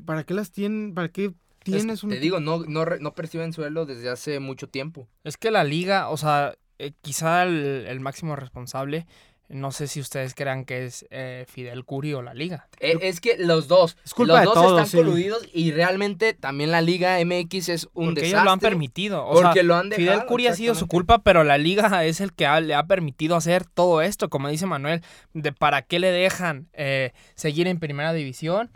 ¿para 0.04 0.24
qué 0.24 0.34
las 0.34 0.50
tienen? 0.52 0.94
¿Para 0.94 1.08
qué 1.08 1.34
tienes 1.64 2.02
un 2.02 2.10
Te 2.10 2.20
digo, 2.20 2.40
no, 2.40 2.60
no, 2.64 2.84
re- 2.84 3.00
no 3.00 3.14
perciben 3.14 3.52
sueldo 3.52 3.86
desde 3.86 4.08
hace 4.08 4.40
mucho 4.40 4.68
tiempo. 4.68 5.08
Es 5.24 5.36
que 5.36 5.50
la 5.50 5.64
liga, 5.64 6.08
o 6.10 6.16
sea, 6.16 6.56
eh, 6.78 6.92
quizá 7.00 7.42
el, 7.42 7.86
el 7.86 8.00
máximo 8.00 8.36
responsable, 8.36 9.06
no 9.48 9.70
sé 9.72 9.86
si 9.86 9.98
ustedes 10.00 10.34
crean 10.34 10.64
que 10.64 10.84
es 10.84 11.06
eh, 11.10 11.46
Fidel 11.48 11.84
Curi 11.84 12.12
o 12.12 12.20
la 12.22 12.34
liga. 12.34 12.68
Eh, 12.80 12.98
es 13.02 13.20
que 13.20 13.36
los 13.38 13.66
dos, 13.66 13.96
Es 14.04 14.12
culpa 14.12 14.34
los 14.34 14.40
de 14.40 14.44
dos 14.44 14.54
todos, 14.54 14.70
están 14.72 14.86
sí. 14.86 14.96
coludidos 14.98 15.48
y 15.54 15.72
realmente 15.72 16.34
también 16.34 16.70
la 16.70 16.82
Liga 16.82 17.18
MX 17.24 17.68
es 17.70 17.84
un 17.94 18.08
porque 18.08 18.20
desastre. 18.20 18.28
ellos 18.28 18.44
lo 18.44 18.50
han 18.50 18.60
permitido. 18.60 19.24
O 19.26 19.34
porque 19.40 19.54
sea, 19.54 19.62
lo 19.62 19.74
han 19.76 19.90
Fidel 19.90 20.10
dejado, 20.10 20.26
Curi 20.26 20.46
ha 20.48 20.54
sido 20.54 20.74
su 20.74 20.86
culpa, 20.86 21.18
pero 21.22 21.44
la 21.44 21.56
liga 21.56 22.04
es 22.04 22.20
el 22.20 22.32
que 22.34 22.46
ha- 22.46 22.60
le 22.60 22.74
ha 22.74 22.86
permitido 22.86 23.36
hacer 23.36 23.64
todo 23.64 24.02
esto, 24.02 24.28
como 24.28 24.48
dice 24.48 24.66
Manuel, 24.66 25.02
de 25.32 25.52
para 25.52 25.82
qué 25.82 25.98
le 25.98 26.10
dejan 26.10 26.68
eh, 26.74 27.12
seguir 27.34 27.66
en 27.68 27.78
primera 27.80 28.12
división. 28.12 28.70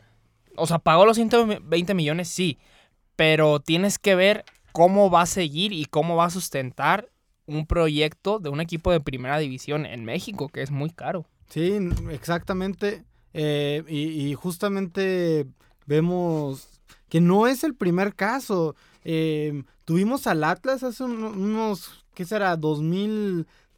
O 0.57 0.67
sea, 0.67 0.79
pagó 0.79 1.05
los 1.07 1.17
120 1.17 1.95
millones, 1.95 2.29
sí, 2.29 2.59
pero 3.17 3.61
tienes 3.61 3.99
que 3.99 4.15
ver 4.15 4.45
cómo 4.73 5.11
va 5.11 5.23
a 5.23 5.27
seguir 5.27 5.73
y 5.73 5.85
cómo 5.85 6.17
va 6.17 6.25
a 6.27 6.31
sustentar 6.31 7.11
un 7.47 7.67
proyecto 7.67 8.39
de 8.39 8.49
un 8.51 8.61
equipo 8.61 8.93
de 8.93 9.01
primera 9.01 9.39
división 9.39 9.87
en 9.87 10.05
México, 10.05 10.49
que 10.49 10.63
es 10.63 10.71
muy 10.71 10.91
caro. 10.91 11.27
Sí, 11.49 11.79
exactamente. 12.11 13.05
Eh, 13.35 13.83
y, 13.89 14.29
y 14.29 14.35
justamente 14.35 15.47
vemos 15.87 16.69
que 17.09 17.21
no 17.21 17.47
es 17.47 17.65
el 17.65 17.75
primer 17.75 18.15
caso. 18.15 18.75
Eh, 19.05 19.63
tuvimos 19.85 20.27
al 20.27 20.45
Atlas 20.45 20.83
hace 20.83 21.05
un- 21.05 21.25
unos, 21.25 22.05
¿qué 22.15 22.25
será? 22.25 22.57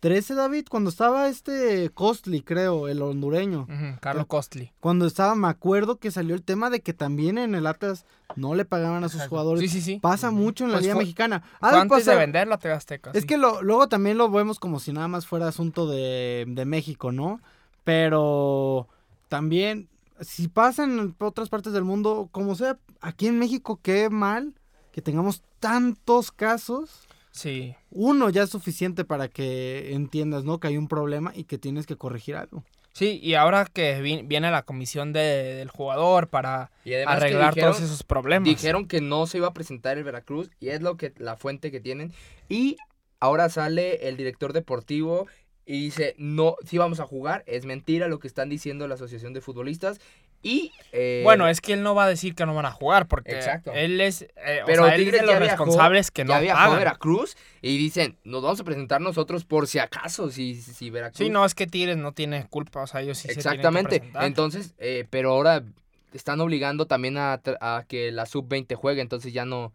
2013, 0.05 0.35
David, 0.35 0.67
cuando 0.69 0.91
estaba 0.91 1.29
este 1.29 1.89
Costly, 1.89 2.43
creo, 2.43 2.89
el 2.89 3.01
hondureño. 3.01 3.67
Carlos 4.01 4.27
Costly. 4.27 4.71
Cuando 4.81 5.07
estaba, 5.07 5.35
me 5.35 5.49
acuerdo 5.49 5.97
que 5.99 6.11
salió 6.11 6.35
el 6.35 6.43
tema 6.43 6.69
de 6.69 6.81
que 6.83 6.93
también 6.93 7.39
en 7.39 7.55
el 7.55 7.67
Atlas 7.67 8.05
no 8.37 8.55
le 8.55 8.67
pagaban 8.67 9.03
a 9.05 9.09
sus 9.09 9.15
Exacto. 9.17 9.31
jugadores. 9.31 9.61
Sí, 9.63 9.69
sí, 9.69 9.81
sí. 9.81 10.01
Pasa 10.01 10.31
mucho 10.31 10.65
en 10.65 10.73
la 10.73 10.77
Pues 10.77 10.83
Liga 10.85 10.95
fue- 10.95 11.05
Mexicana. 11.05 11.43
Fue 11.59 11.79
antes 11.81 12.05
de 12.05 12.17
vender 12.17 12.47
la 12.49 12.59
TV 12.59 12.75
Azteca. 12.75 13.13
es 13.15 13.23
sí. 13.23 13.27
que 13.27 13.39
lo, 13.39 13.63
luego 13.63 13.89
también 13.89 14.19
lo 14.19 14.31
vemos 14.31 14.59
como 14.61 14.79
si 14.79 14.93
nada 14.93 15.09
más 15.09 15.27
fuera 15.27 15.49
asunto 15.49 15.87
de, 15.89 16.45
de 16.49 16.65
México, 16.67 17.11
¿no? 17.11 17.41
Pero 17.85 18.89
también, 19.29 19.89
si 20.21 20.49
pasa 20.49 20.85
en 20.85 21.15
otras 21.19 21.49
partes 21.49 21.73
del 21.73 21.85
mundo, 21.85 22.29
como 22.31 22.55
sea, 22.57 22.77
aquí 23.01 23.27
en 23.27 23.39
México, 23.39 23.79
qué 23.83 24.11
mal 24.11 24.53
que 24.93 25.01
tengamos 25.01 25.43
tantos 25.61 26.31
casos. 26.31 27.09
Sí. 27.35 27.75
Uno 27.91 28.31
ya 28.31 28.45
es 28.45 28.51
suficiente 28.51 29.05
para 29.05 29.27
que 29.29 29.93
entiendas, 29.93 30.45
¿no? 30.45 30.61
Que 30.61 30.69
hay 30.69 30.77
un 30.77 30.87
problema 30.87 31.33
y 31.35 31.45
que 31.45 31.59
tienes 31.59 31.85
que 31.85 31.97
corregir 31.97 32.37
algo. 32.37 32.63
Sí, 32.93 33.19
y 33.21 33.35
ahora 33.35 33.65
que 33.67 34.01
vi- 34.01 34.23
viene 34.23 34.53
la 34.53 34.63
comisión 34.63 35.13
de- 35.13 35.55
del 35.57 35.69
jugador 35.69 36.29
para 36.29 36.71
arreglar 37.09 37.53
dijeron- 37.55 37.73
todos 37.73 37.83
esos 37.83 38.05
problemas. 38.05 38.49
Dijeron 38.49 38.87
que 38.87 39.01
no 39.01 39.27
se 39.27 39.39
iba 39.39 39.49
a 39.49 39.53
presentar 39.53 39.99
el 39.99 40.05
Veracruz 40.05 40.49
y 40.61 40.69
es 40.69 40.81
lo 40.81 40.97
que 40.97 41.13
la 41.19 41.37
fuente 41.37 41.73
que 41.73 41.81
tienen. 41.81 42.13
Y 42.49 42.77
ahora 43.19 43.49
sale 43.49 44.09
el 44.09 44.17
director 44.17 44.53
deportivo 44.53 45.27
y 45.67 45.81
dice, 45.87 46.15
no, 46.19 46.55
sí 46.65 46.79
vamos 46.79 47.01
a 47.01 47.05
jugar, 47.07 47.43
es 47.49 47.65
mentira 47.67 48.07
lo 48.07 48.21
que 48.21 48.29
están 48.29 48.49
diciendo 48.49 48.87
la 48.87 48.95
Asociación 48.95 49.33
de 49.33 49.41
Futbolistas. 49.41 49.99
Y... 50.45 50.71
eh, 50.93 51.23
Bueno, 51.25 51.49
es 51.49 51.61
que 51.61 51.73
él 51.73 51.83
no 51.83 51.95
va 51.95 52.05
a 52.05 52.09
decir 52.09 52.35
que 52.35 52.45
no 52.47 52.55
van 52.55 52.67
a 52.67 52.71
jugar 52.71 53.09
porque 53.09 53.33
Exacto. 53.33 53.73
él 53.73 54.01
es, 54.01 54.23
eh, 54.23 54.61
o 54.63 54.67
Pero 54.67 54.85
sea, 54.85 54.95
él 54.95 55.09
es 55.09 55.13
de 55.13 55.23
los 55.27 55.39
responsables 55.39 56.11
que 56.11 56.25
no 56.25 56.41
ya 56.41 56.55
pagan. 56.55 56.79
Veracruz 56.79 57.37
y 57.63 57.77
dicen, 57.79 58.17
nos 58.25 58.43
vamos 58.43 58.61
a 58.61 58.65
presentar 58.65 59.01
nosotros 59.01 59.45
por 59.45 59.67
si 59.67 59.79
acaso, 59.79 60.31
si, 60.31 60.55
si 60.61 60.91
Veracruz... 60.91 61.19
Sí, 61.19 61.31
no, 61.31 61.45
es 61.45 61.55
que 61.55 61.67
Tigres 61.67 61.97
no 61.97 62.13
tiene 62.13 62.47
culpa, 62.49 62.83
o 62.83 62.87
sea, 62.87 63.01
ellos 63.01 63.19
sí 63.19 63.29
se 63.29 63.35
Exactamente. 63.35 64.01
tienen 64.01 64.21
que. 64.21 64.27
Entonces, 64.27 64.75
eh, 64.79 65.07
pero 65.11 65.33
ahora 65.33 65.65
están 66.13 66.41
obligando 66.41 66.87
también 66.87 67.17
a, 67.19 67.41
a 67.61 67.85
que 67.89 68.13
la 68.13 68.27
sub-20 68.27 68.75
juegue, 68.77 69.01
entonces 69.01 69.33
ya 69.33 69.45
no, 69.47 69.73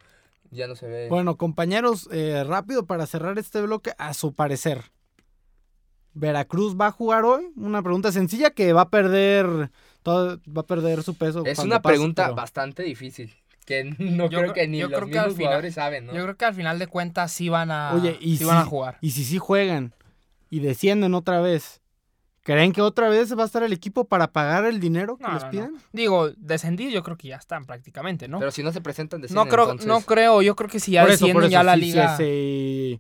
ya 0.51 0.67
no 0.67 0.75
se 0.75 0.87
ve. 0.87 1.07
Bueno, 1.09 1.35
compañeros, 1.35 2.07
eh, 2.11 2.43
rápido 2.45 2.85
para 2.85 3.07
cerrar 3.07 3.37
este 3.39 3.61
bloque, 3.61 3.91
a 3.97 4.13
su 4.13 4.33
parecer, 4.33 4.83
Veracruz 6.13 6.75
va 6.79 6.87
a 6.87 6.91
jugar 6.91 7.23
hoy? 7.23 7.51
Una 7.55 7.81
pregunta 7.83 8.11
sencilla 8.11 8.49
que 8.49 8.73
va 8.73 8.81
a 8.81 8.89
perder 8.89 9.71
todo, 10.03 10.39
va 10.47 10.61
a 10.61 10.65
perder 10.65 11.03
su 11.03 11.15
peso. 11.15 11.45
Es 11.45 11.59
una 11.59 11.81
pase, 11.81 11.93
pregunta 11.95 12.23
pero- 12.25 12.35
bastante 12.35 12.83
difícil. 12.83 13.33
Que 13.65 13.83
no 13.99 14.23
Yo 14.25 14.29
creo 14.29 14.41
creo- 14.41 14.53
que 14.53 14.67
ni 14.67 14.79
yo 14.79 14.87
los 14.89 14.97
creo 14.99 15.09
que 15.11 15.19
al 15.19 15.25
mismos 15.27 15.37
final- 15.37 15.47
jugadores 15.49 15.73
saben, 15.75 16.05
¿no? 16.07 16.13
Yo 16.15 16.23
creo 16.23 16.37
que 16.37 16.45
al 16.45 16.53
final 16.55 16.79
de 16.79 16.87
cuentas 16.87 17.31
sí 17.31 17.49
van 17.49 17.69
a, 17.71 17.93
Oye, 17.93 18.17
y 18.19 18.31
sí 18.31 18.37
si, 18.39 18.43
van 18.45 18.57
a 18.57 18.65
jugar. 18.65 18.97
y 19.01 19.11
si 19.11 19.23
sí 19.23 19.37
juegan 19.37 19.93
y 20.49 20.59
descienden 20.59 21.13
otra 21.13 21.39
vez, 21.41 21.81
¿creen 22.41 22.71
que 22.71 22.81
otra 22.81 23.09
vez 23.09 23.37
va 23.37 23.43
a 23.43 23.45
estar 23.45 23.61
el 23.61 23.71
equipo 23.73 24.05
para 24.05 24.31
pagar 24.31 24.65
el 24.65 24.79
dinero 24.79 25.17
que 25.17 25.23
No, 25.23 25.33
les 25.33 25.41
no, 25.41 25.45
no. 25.45 25.51
piden? 25.51 25.75
Digo, 25.93 26.31
descendidos 26.37 26.93
yo 26.93 27.03
creo 27.03 27.15
que 27.17 27.27
ya 27.27 27.35
están 27.35 27.65
prácticamente, 27.65 28.27
¿no? 28.27 28.39
Pero 28.39 28.49
si 28.49 28.63
no 28.63 28.71
se 28.71 28.81
presentan, 28.81 29.19
no 29.19 29.27
deciden, 29.27 29.47
creo, 29.47 29.63
entonces. 29.65 29.85
no 29.87 30.01
creo, 30.01 30.41
yo 30.41 30.55
creo 30.55 30.69
que 30.69 30.79
si 30.79 30.93
ya 30.93 31.01
por 31.01 31.11
eso, 31.11 31.25
descienden 31.25 31.33
por 31.35 31.43
eso, 31.43 31.51
ya 31.51 31.63
la 31.63 31.75
sí, 31.75 31.79
liga. 31.81 32.17
sí, 32.17 32.23
sí. 32.23 32.99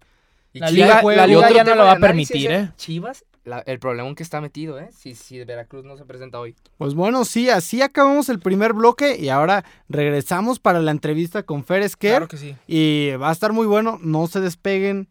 Y 0.53 0.59
La 0.59 0.67
Chivas 0.69 0.87
liga- 0.89 1.01
juega- 1.01 1.21
la 1.21 1.25
y 1.25 1.29
liga 1.35 1.41
otro 1.47 1.55
ya 1.55 1.63
no 1.63 1.75
lo 1.75 1.83
va 1.85 1.91
a 1.93 1.97
permitir, 1.99 2.51
¿eh? 2.51 2.71
Chivas, 2.75 3.23
la- 3.43 3.59
el 3.59 3.79
problema 3.79 4.07
en 4.09 4.15
que 4.15 4.23
está 4.23 4.41
metido, 4.41 4.79
¿eh? 4.79 4.89
Si, 4.91 5.15
si 5.15 5.43
Veracruz 5.43 5.83
no 5.85 5.97
se 5.97 6.05
presenta 6.05 6.39
hoy. 6.39 6.55
Pues 6.77 6.93
bueno, 6.93 7.25
sí, 7.25 7.49
así 7.49 7.81
acabamos 7.81 8.29
el 8.29 8.39
primer 8.39 8.73
bloque 8.73 9.17
y 9.17 9.29
ahora 9.29 9.63
regresamos 9.87 10.59
para 10.59 10.79
la 10.81 10.91
entrevista 10.91 11.43
con 11.43 11.63
Fer 11.63 11.81
Esquer. 11.81 12.11
Claro 12.11 12.27
que 12.27 12.37
sí. 12.37 12.55
Y 12.67 13.11
va 13.15 13.29
a 13.29 13.31
estar 13.31 13.53
muy 13.53 13.65
bueno, 13.67 13.97
no 14.01 14.27
se 14.27 14.39
despeguen. 14.41 15.07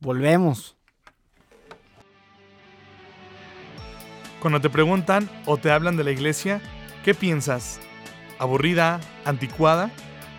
Volvemos. 0.00 0.76
Cuando 4.40 4.60
te 4.60 4.70
preguntan 4.70 5.28
o 5.46 5.56
te 5.56 5.70
hablan 5.70 5.96
de 5.96 6.04
la 6.04 6.12
iglesia, 6.12 6.60
¿qué 7.04 7.14
piensas? 7.14 7.80
¿Aburrida? 8.38 9.00
¿Anticuada? 9.24 9.90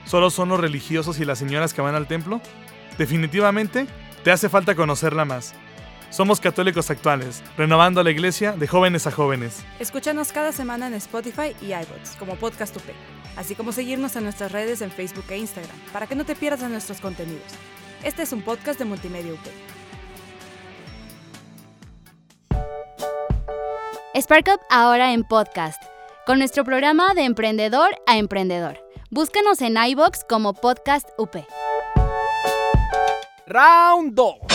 ¿Solo 0.05 0.29
son 0.29 0.49
los 0.49 0.59
religiosos 0.59 1.19
y 1.19 1.25
las 1.25 1.37
señoras 1.39 1.73
que 1.73 1.81
van 1.81 1.95
al 1.95 2.07
templo? 2.07 2.39
Definitivamente, 2.97 3.87
te 4.23 4.31
hace 4.31 4.47
falta 4.49 4.73
conocerla 4.75 5.25
más. 5.25 5.53
Somos 6.09 6.39
católicos 6.39 6.89
actuales, 6.89 7.43
renovando 7.55 8.03
la 8.03 8.09
iglesia 8.09 8.53
de 8.53 8.67
jóvenes 8.67 9.05
a 9.05 9.11
jóvenes. 9.11 9.63
Escúchanos 9.79 10.31
cada 10.31 10.51
semana 10.51 10.87
en 10.87 10.95
Spotify 10.95 11.55
y 11.61 11.67
iVoox 11.67 12.15
como 12.17 12.35
Podcast 12.35 12.75
UP, 12.75 12.83
así 13.37 13.53
como 13.53 13.71
seguirnos 13.71 14.15
en 14.15 14.23
nuestras 14.23 14.51
redes 14.51 14.81
en 14.81 14.89
Facebook 14.89 15.25
e 15.29 15.37
Instagram, 15.37 15.75
para 15.93 16.07
que 16.07 16.15
no 16.15 16.25
te 16.25 16.35
pierdas 16.35 16.61
de 16.61 16.69
nuestros 16.69 16.99
contenidos. 16.99 17.43
Este 18.03 18.23
es 18.23 18.33
un 18.33 18.41
podcast 18.41 18.79
de 18.79 18.85
Multimedia 18.85 19.33
UP. 19.33 19.39
Spark 24.19 24.47
Up 24.47 24.61
ahora 24.71 25.13
en 25.13 25.23
podcast, 25.23 25.81
con 26.25 26.39
nuestro 26.39 26.63
programa 26.63 27.13
de 27.13 27.25
emprendedor 27.25 27.91
a 28.07 28.17
emprendedor. 28.17 28.79
Búscanos 29.11 29.61
en 29.61 29.77
iBox 29.77 30.23
como 30.27 30.53
Podcast 30.53 31.07
UP. 31.19 31.35
Round 33.45 34.15
2. 34.15 34.48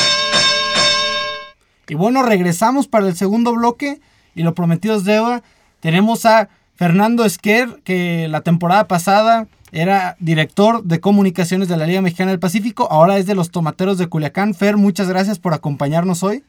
Y 1.88 1.94
bueno, 1.94 2.22
regresamos 2.22 2.86
para 2.86 3.06
el 3.06 3.16
segundo 3.16 3.52
bloque 3.52 4.00
y 4.34 4.42
lo 4.42 4.54
prometido 4.54 4.96
es 4.96 5.04
deuda. 5.04 5.42
Tenemos 5.80 6.24
a 6.24 6.48
Fernando 6.76 7.24
Esquer, 7.24 7.80
que 7.84 8.26
la 8.28 8.40
temporada 8.40 8.88
pasada 8.88 9.46
era 9.72 10.16
director 10.20 10.84
de 10.84 11.00
comunicaciones 11.00 11.68
de 11.68 11.76
la 11.76 11.86
Liga 11.86 12.00
Mexicana 12.00 12.30
del 12.30 12.40
Pacífico, 12.40 12.88
ahora 12.90 13.18
es 13.18 13.26
de 13.26 13.34
los 13.34 13.50
Tomateros 13.50 13.98
de 13.98 14.06
Culiacán. 14.06 14.54
Fer, 14.54 14.76
muchas 14.76 15.08
gracias 15.08 15.38
por 15.38 15.52
acompañarnos 15.52 16.22
hoy. 16.22 16.44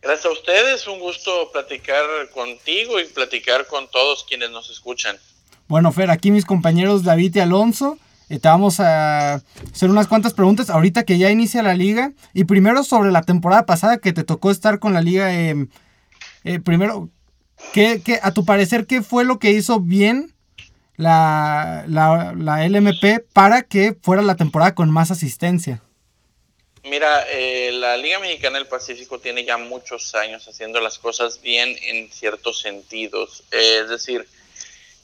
Gracias 0.00 0.26
a 0.26 0.30
ustedes, 0.30 0.86
un 0.86 0.98
gusto 1.00 1.50
platicar 1.52 2.04
contigo 2.32 2.98
y 3.00 3.04
platicar 3.04 3.66
con 3.66 3.90
todos 3.90 4.24
quienes 4.26 4.50
nos 4.50 4.70
escuchan. 4.70 5.16
Bueno, 5.66 5.92
Fer, 5.92 6.10
aquí 6.10 6.30
mis 6.30 6.46
compañeros 6.46 7.04
David 7.04 7.36
y 7.36 7.40
Alonso. 7.40 7.98
Eh, 8.28 8.38
te 8.38 8.48
vamos 8.48 8.80
a 8.80 9.34
hacer 9.72 9.90
unas 9.90 10.06
cuantas 10.06 10.34
preguntas 10.34 10.70
ahorita 10.70 11.04
que 11.04 11.18
ya 11.18 11.30
inicia 11.30 11.62
la 11.62 11.74
liga. 11.74 12.12
Y 12.34 12.44
primero 12.44 12.84
sobre 12.84 13.10
la 13.12 13.22
temporada 13.22 13.66
pasada 13.66 13.98
que 13.98 14.12
te 14.12 14.24
tocó 14.24 14.50
estar 14.50 14.78
con 14.78 14.92
la 14.94 15.00
liga. 15.00 15.34
eh, 15.34 15.66
eh, 16.44 16.60
primero, 16.60 17.08
¿qué, 17.72 18.00
qué- 18.04 18.20
a 18.22 18.32
tu 18.32 18.44
parecer, 18.44 18.86
¿qué 18.86 19.02
fue 19.02 19.24
lo 19.24 19.38
que 19.38 19.50
hizo 19.52 19.80
bien 19.80 20.34
la, 20.96 21.84
la, 21.88 22.34
la 22.36 22.64
LMP 22.68 23.20
para 23.32 23.62
que 23.62 23.96
fuera 24.02 24.22
la 24.22 24.36
temporada 24.36 24.74
con 24.74 24.90
más 24.90 25.10
asistencia? 25.10 25.82
Mira, 26.84 27.24
eh, 27.30 27.70
la 27.72 27.96
Liga 27.96 28.18
Mexicana 28.18 28.56
del 28.58 28.66
Pacífico 28.68 29.18
tiene 29.18 29.44
ya 29.44 29.58
muchos 29.58 30.14
años 30.14 30.46
haciendo 30.48 30.80
las 30.80 30.98
cosas 30.98 31.40
bien 31.42 31.76
en 31.82 32.10
ciertos 32.10 32.60
sentidos. 32.60 33.44
Eh, 33.50 33.80
es 33.82 33.90
decir, 33.90 34.26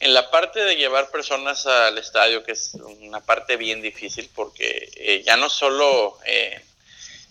en 0.04 0.12
la 0.12 0.30
parte 0.30 0.62
de 0.62 0.76
llevar 0.76 1.11
personas 1.11 1.66
al 1.66 1.96
estadio, 1.96 2.44
que 2.44 2.52
es 2.52 2.75
una 3.00 3.23
parte 3.23 3.56
bien 3.56 3.80
difícil, 3.80 4.28
porque 4.34 4.90
eh, 4.96 5.23
ya 5.25 5.38
no 5.38 5.49
solo 5.49 6.18
eh, 6.26 6.61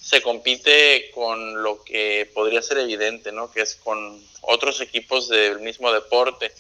se 0.02 0.24
compite 0.24 1.12
con 1.14 1.62
lo 1.62 1.84
que 1.84 2.28
podría 2.34 2.64
ser 2.64 2.80
evidente, 2.80 3.32
¿no? 3.32 3.52
Que 3.52 3.62
es 3.62 3.76
con 3.76 4.20
otros 4.42 4.82
equipos 4.82 5.30
del 5.30 5.60
mismo 5.60 5.94
deporte. 5.94 6.52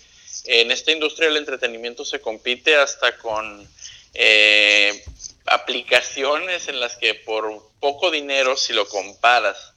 En 0.44 0.70
esta 0.70 0.92
industria 0.92 1.30
del 1.30 1.38
entretenimiento 1.38 2.06
se 2.06 2.22
compite 2.22 2.76
hasta 2.76 3.18
con 3.18 3.68
eh, 4.14 5.04
aplicaciones 5.48 6.68
en 6.68 6.80
las 6.80 6.96
que 6.96 7.16
por 7.16 7.72
poco 7.80 8.12
dinero, 8.12 8.56
si 8.56 8.74
lo 8.74 8.88
comparas 8.88 9.74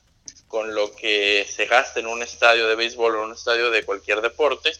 con 0.48 0.74
lo 0.74 0.94
que 0.94 1.46
se 1.50 1.64
gasta 1.64 2.00
en 2.00 2.06
un 2.08 2.22
estadio 2.22 2.68
de 2.68 2.74
béisbol 2.74 3.16
o 3.16 3.18
en 3.20 3.30
un 3.30 3.34
estadio 3.34 3.70
de 3.70 3.84
cualquier 3.84 4.20
deporte, 4.20 4.74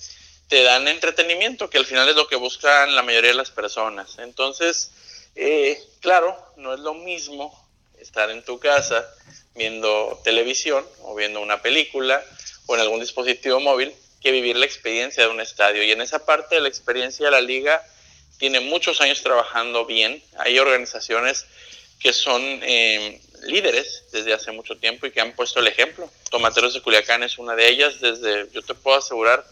te 0.48 0.62
dan 0.62 0.86
entretenimiento, 0.88 1.68
que 1.68 1.78
al 1.78 1.86
final 1.86 2.08
es 2.08 2.16
lo 2.16 2.28
que 2.28 2.36
buscan 2.36 2.94
la 2.94 3.02
mayoría 3.02 3.30
de 3.30 3.36
las 3.36 3.50
personas. 3.50 4.18
Entonces, 4.18 4.92
eh, 5.34 5.82
claro, 6.00 6.36
no 6.56 6.74
es 6.74 6.80
lo 6.80 6.94
mismo 6.94 7.52
estar 7.98 8.30
en 8.30 8.44
tu 8.44 8.58
casa 8.58 9.06
viendo 9.54 10.20
televisión 10.22 10.86
o 11.02 11.14
viendo 11.14 11.40
una 11.40 11.62
película 11.62 12.22
o 12.66 12.74
en 12.74 12.80
algún 12.80 13.00
dispositivo 13.00 13.58
móvil 13.60 13.92
que 14.22 14.30
vivir 14.30 14.56
la 14.56 14.66
experiencia 14.66 15.24
de 15.24 15.30
un 15.30 15.40
estadio. 15.40 15.82
Y 15.82 15.92
en 15.92 16.00
esa 16.00 16.24
parte 16.24 16.56
de 16.56 16.60
la 16.60 16.68
experiencia 16.68 17.26
de 17.26 17.32
la 17.32 17.40
liga 17.40 17.82
tiene 18.38 18.60
muchos 18.60 19.00
años 19.00 19.22
trabajando 19.22 19.86
bien. 19.86 20.22
Hay 20.38 20.58
organizaciones 20.58 21.46
que 21.98 22.12
son 22.12 22.42
eh, 22.62 23.20
líderes 23.44 24.04
desde 24.12 24.32
hace 24.32 24.52
mucho 24.52 24.76
tiempo 24.76 25.06
y 25.06 25.10
que 25.10 25.20
han 25.20 25.32
puesto 25.32 25.60
el 25.60 25.66
ejemplo. 25.66 26.10
Tomateros 26.30 26.74
de 26.74 26.82
Culiacán 26.82 27.22
es 27.22 27.38
una 27.38 27.54
de 27.54 27.68
ellas 27.68 28.00
desde, 28.00 28.50
yo 28.52 28.62
te 28.62 28.74
puedo 28.74 28.98
asegurar, 28.98 29.46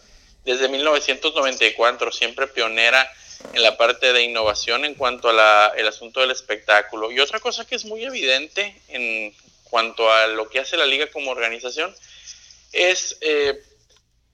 desde 0.45 0.69
1994, 0.69 2.11
siempre 2.11 2.47
pionera 2.47 3.11
en 3.53 3.63
la 3.63 3.77
parte 3.77 4.13
de 4.13 4.23
innovación 4.23 4.85
en 4.85 4.95
cuanto 4.95 5.29
al 5.29 5.87
asunto 5.87 6.21
del 6.21 6.31
espectáculo. 6.31 7.11
Y 7.11 7.19
otra 7.19 7.39
cosa 7.39 7.65
que 7.65 7.75
es 7.75 7.85
muy 7.85 8.03
evidente 8.03 8.79
en 8.87 9.33
cuanto 9.63 10.11
a 10.11 10.27
lo 10.27 10.47
que 10.47 10.59
hace 10.59 10.77
la 10.77 10.85
liga 10.85 11.07
como 11.07 11.31
organización 11.31 11.93
es, 12.71 13.17
eh, 13.21 13.61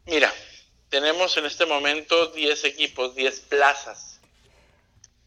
mira, 0.06 0.34
tenemos 0.90 1.38
en 1.38 1.46
este 1.46 1.66
momento 1.66 2.28
10 2.28 2.66
equipos, 2.66 3.16
10 3.16 3.40
plazas. 3.42 4.20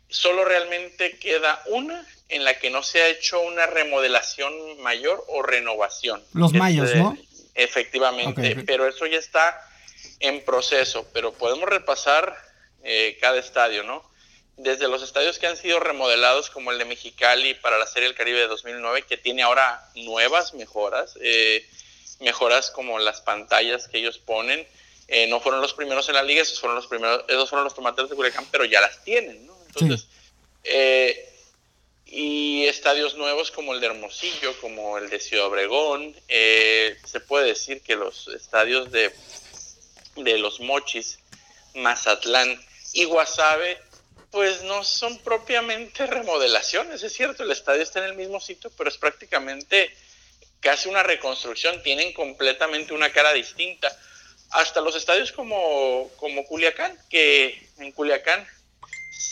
Solo 0.08 0.44
realmente 0.44 1.18
queda 1.18 1.62
una 1.66 2.06
en 2.28 2.44
la 2.44 2.58
que 2.58 2.70
no 2.70 2.82
se 2.82 3.00
ha 3.02 3.08
hecho 3.08 3.40
una 3.40 3.66
remodelación 3.66 4.80
mayor 4.80 5.24
o 5.28 5.42
renovación. 5.42 6.22
Los 6.34 6.52
mayos, 6.52 6.86
Este, 6.88 6.98
¿no? 6.98 7.16
Efectivamente, 7.54 8.56
pero 8.66 8.86
eso 8.86 9.06
ya 9.06 9.18
está 9.18 9.60
en 10.20 10.44
proceso, 10.44 11.06
pero 11.12 11.32
podemos 11.32 11.68
repasar 11.68 12.36
eh, 12.82 13.18
cada 13.20 13.38
estadio, 13.38 13.82
¿no? 13.82 14.02
Desde 14.56 14.88
los 14.88 15.02
estadios 15.02 15.38
que 15.38 15.46
han 15.46 15.56
sido 15.56 15.80
remodelados, 15.80 16.50
como 16.50 16.70
el 16.70 16.78
de 16.78 16.84
Mexicali 16.84 17.54
para 17.54 17.78
la 17.78 17.86
Serie 17.86 18.08
del 18.08 18.16
Caribe 18.16 18.38
de 18.40 18.46
2009, 18.46 19.02
que 19.02 19.16
tiene 19.16 19.42
ahora 19.42 19.88
nuevas 19.96 20.54
mejoras, 20.54 21.18
eh, 21.20 21.66
mejoras 22.20 22.70
como 22.70 22.98
las 22.98 23.20
pantallas 23.20 23.88
que 23.88 23.98
ellos 23.98 24.18
ponen, 24.18 24.66
eh, 25.08 25.26
no 25.26 25.40
fueron 25.40 25.60
los 25.60 25.74
primeros 25.74 26.08
en 26.08 26.14
la 26.14 26.22
liga, 26.22 26.42
esos 26.42 26.60
fueron 26.60 26.76
los 26.76 26.86
primeros, 26.86 27.24
esos 27.28 27.50
fueron 27.50 27.64
los 27.64 27.74
tomateros 27.74 28.08
de 28.08 28.16
Culiacán, 28.16 28.46
pero 28.50 28.64
ya 28.64 28.80
las 28.80 29.02
tienen, 29.04 29.46
¿no? 29.46 29.56
Entonces, 29.66 30.06
eh, 30.64 31.28
y 32.06 32.64
estadios 32.66 33.16
nuevos 33.16 33.50
como 33.50 33.74
el 33.74 33.80
de 33.80 33.86
Hermosillo, 33.88 34.58
como 34.60 34.98
el 34.98 35.10
de 35.10 35.20
Ciudad 35.20 35.46
Obregón, 35.46 36.14
eh, 36.28 36.96
se 37.04 37.20
puede 37.20 37.48
decir 37.48 37.82
que 37.82 37.96
los 37.96 38.28
estadios 38.28 38.90
de, 38.92 39.12
de 40.16 40.38
los 40.38 40.60
Mochis, 40.60 41.18
Mazatlán 41.74 42.60
y 42.92 43.04
Guasave, 43.04 43.78
pues 44.30 44.62
no 44.62 44.82
son 44.82 45.18
propiamente 45.18 46.06
remodelaciones, 46.06 47.02
es 47.02 47.12
cierto, 47.12 47.44
el 47.44 47.52
estadio 47.52 47.82
está 47.82 48.00
en 48.00 48.06
el 48.06 48.16
mismo 48.16 48.40
sitio, 48.40 48.70
pero 48.76 48.90
es 48.90 48.98
prácticamente 48.98 49.94
casi 50.60 50.88
una 50.88 51.02
reconstrucción, 51.02 51.82
tienen 51.82 52.12
completamente 52.12 52.94
una 52.94 53.12
cara 53.12 53.32
distinta. 53.32 53.96
Hasta 54.50 54.80
los 54.80 54.96
estadios 54.96 55.30
como, 55.30 56.10
como 56.16 56.44
Culiacán, 56.46 56.98
que 57.10 57.68
en 57.78 57.92
Culiacán 57.92 58.46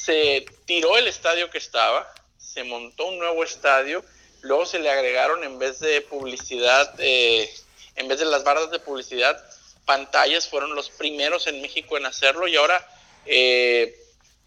se 0.05 0.45
tiró 0.67 0.99
el 0.99 1.09
estadio 1.09 1.51
que 1.51 1.59
estaba, 1.59 2.12
se 2.39 2.65
montó 2.65 3.07
un 3.07 3.19
nuevo 3.19 3.43
estadio, 3.43 4.05
luego 4.43 4.67
se 4.67 4.79
le 4.79 4.91
agregaron 4.91 5.43
en 5.43 5.59
vez 5.59 5.81
de 5.81 6.03
publicidad, 6.03 6.95
eh, 6.99 7.51
en 7.97 8.09
vez 8.09 8.19
de 8.19 8.27
las 8.27 8.45
barras 8.45 8.71
de 8.71 8.79
publicidad, 8.79 9.43
pantallas, 9.85 10.49
fueron 10.49 10.75
los 10.75 10.91
primeros 10.91 11.47
en 11.47 11.61
México 11.61 11.97
en 11.97 12.07
hacerlo 12.07 12.47
y 12.47 12.57
ahora, 12.57 12.87
eh, 13.27 13.97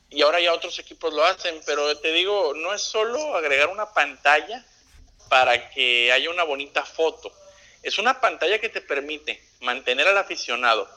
y 0.10 0.22
ahora 0.22 0.39
ya 0.39 0.54
otros 0.54 0.77
equipos 0.80 1.13
lo 1.13 1.24
hacen, 1.25 1.62
pero 1.65 1.98
te 1.98 2.12
digo, 2.12 2.54
no 2.56 2.74
es 2.74 2.82
solo 2.82 3.36
agregar 3.36 3.70
una 3.70 3.94
pantalla 3.94 4.65
para 5.30 5.70
que 5.70 6.12
haya 6.12 6.30
una 6.30 6.44
bonita 6.44 6.86
foto, 6.86 7.32
Es 7.84 8.00
una 8.00 8.20
pantalla 8.20 8.60
que 8.60 8.70
te 8.70 8.82
permite 8.82 9.39
mantener 9.60 10.08
al 10.08 10.18
aficionado 10.18 10.89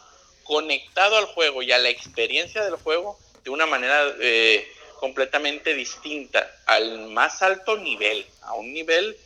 conectado 0.48 1.18
al 1.18 1.26
juego 1.26 1.62
y 1.62 1.70
a 1.72 1.78
la 1.78 1.90
experiencia 1.90 2.64
del 2.64 2.76
juego 2.76 3.18
de 3.44 3.50
una 3.50 3.66
manera 3.66 4.14
eh, 4.18 4.66
completamente 4.98 5.74
distinta, 5.74 6.50
al 6.64 7.08
más 7.08 7.42
alto 7.42 7.76
nivel, 7.76 8.26
a 8.40 8.54
un 8.54 8.72
nivel 8.72 9.16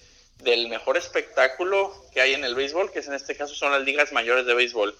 del 0.42 0.68
mejor 0.68 0.96
espectáculo 0.96 1.94
que 2.12 2.20
hay 2.20 2.34
en 2.34 2.44
el 2.44 2.54
béisbol, 2.54 2.92
que 2.92 3.00
en 3.00 3.14
este 3.14 3.36
caso 3.36 3.54
son 3.54 3.72
las 3.72 3.82
ligas 3.82 4.12
mayores 4.12 4.44
de 4.46 4.54
béisbol. 4.54 4.96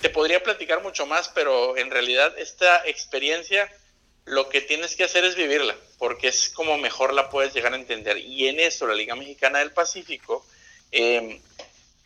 Te 0.00 0.10
podría 0.10 0.42
platicar 0.42 0.82
mucho 0.82 1.06
más, 1.06 1.28
pero 1.30 1.76
en 1.76 1.90
realidad 1.90 2.32
esta 2.38 2.86
experiencia 2.86 3.70
lo 4.24 4.48
que 4.48 4.60
tienes 4.60 4.94
que 4.94 5.04
hacer 5.04 5.24
es 5.24 5.34
vivirla, 5.34 5.76
porque 5.98 6.28
es 6.28 6.50
como 6.50 6.78
mejor 6.78 7.12
la 7.12 7.28
puedes 7.30 7.52
llegar 7.54 7.72
a 7.72 7.76
entender. 7.76 8.18
Y 8.18 8.48
en 8.48 8.60
eso 8.60 8.86
la 8.86 8.94
Liga 8.94 9.16
Mexicana 9.16 9.58
del 9.58 9.72
Pacífico 9.72 10.46
em, 10.92 11.40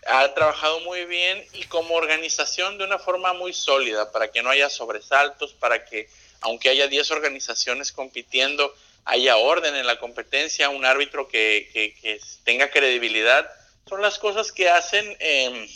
ha 0.06 0.32
trabajado 0.34 0.80
muy 0.80 1.04
bien 1.04 1.44
y 1.52 1.64
como 1.64 1.94
organización 1.94 2.78
de 2.78 2.84
una 2.84 2.98
forma 2.98 3.32
muy 3.34 3.52
sólida, 3.52 4.12
para 4.12 4.30
que 4.30 4.42
no 4.42 4.50
haya 4.50 4.70
sobresaltos, 4.70 5.52
para 5.54 5.84
que 5.84 6.08
aunque 6.40 6.68
haya 6.68 6.86
10 6.86 7.10
organizaciones 7.10 7.92
compitiendo, 7.92 8.74
haya 9.06 9.36
orden 9.36 9.74
en 9.76 9.86
la 9.86 9.98
competencia, 9.98 10.68
un 10.68 10.84
árbitro 10.84 11.28
que, 11.28 12.20
tenga 12.44 12.70
credibilidad. 12.70 13.48
Son 13.88 14.02
las 14.02 14.18
cosas 14.18 14.52
que 14.52 14.68
hacen 14.68 15.16
em, 15.20 15.68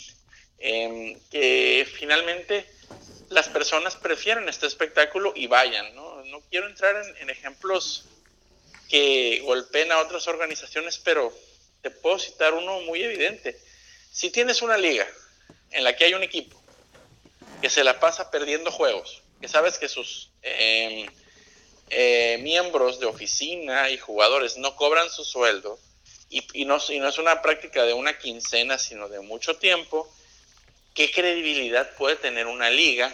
em, 0.59 1.19
que 1.29 1.87
finalmente 1.97 2.65
las 3.29 3.47
personas 3.47 3.95
prefieren 3.95 4.49
este 4.49 4.67
espectáculo 4.67 5.31
y 5.35 5.47
vayan. 5.47 5.95
No, 5.95 6.21
quiero 6.49 6.67
entrar 6.67 6.95
en, 6.97 7.17
en 7.17 7.29
ejemplos 7.29 8.05
que 8.89 9.41
golpeen 9.45 9.91
a 9.93 9.99
otras 9.99 10.27
organizaciones, 10.27 10.97
pero 10.97 11.33
te 11.81 11.89
puedo 11.89 12.19
citar 12.19 12.53
uno 12.53 12.81
muy 12.81 13.01
evidente 13.01 13.57
si 14.11 14.29
tienes 14.29 14.61
una 14.61 14.77
liga 14.77 15.07
en 15.71 15.85
la 15.85 15.95
que 15.95 16.03
hay 16.03 16.13
un 16.13 16.23
equipo 16.23 16.61
que 17.61 17.69
se 17.69 17.85
la 17.85 17.99
pasa 17.99 18.29
perdiendo 18.29 18.71
juegos, 18.71 19.23
que 19.39 19.47
sabes 19.47 19.77
que 19.77 19.87
sus 19.87 20.31
em, 20.41 21.07
eh, 21.93 22.39
miembros 22.41 22.99
de 23.01 23.05
oficina 23.05 23.89
y 23.89 23.97
jugadores 23.97 24.57
no 24.57 24.75
cobran 24.77 25.09
su 25.09 25.25
sueldo 25.25 25.77
y, 26.29 26.63
no, 26.63 26.77
y 26.89 26.99
no 26.99 27.09
es 27.09 27.17
una 27.17 27.41
práctica 27.41 27.83
de 27.83 27.93
una 27.93 28.17
quincena, 28.17 28.77
sino 28.77 29.09
de 29.09 29.19
mucho 29.19 29.57
tiempo, 29.57 30.09
¿qué 30.93 31.11
credibilidad 31.11 31.93
puede 31.97 32.15
tener 32.15 32.47
una 32.47 32.69
liga? 32.69 33.13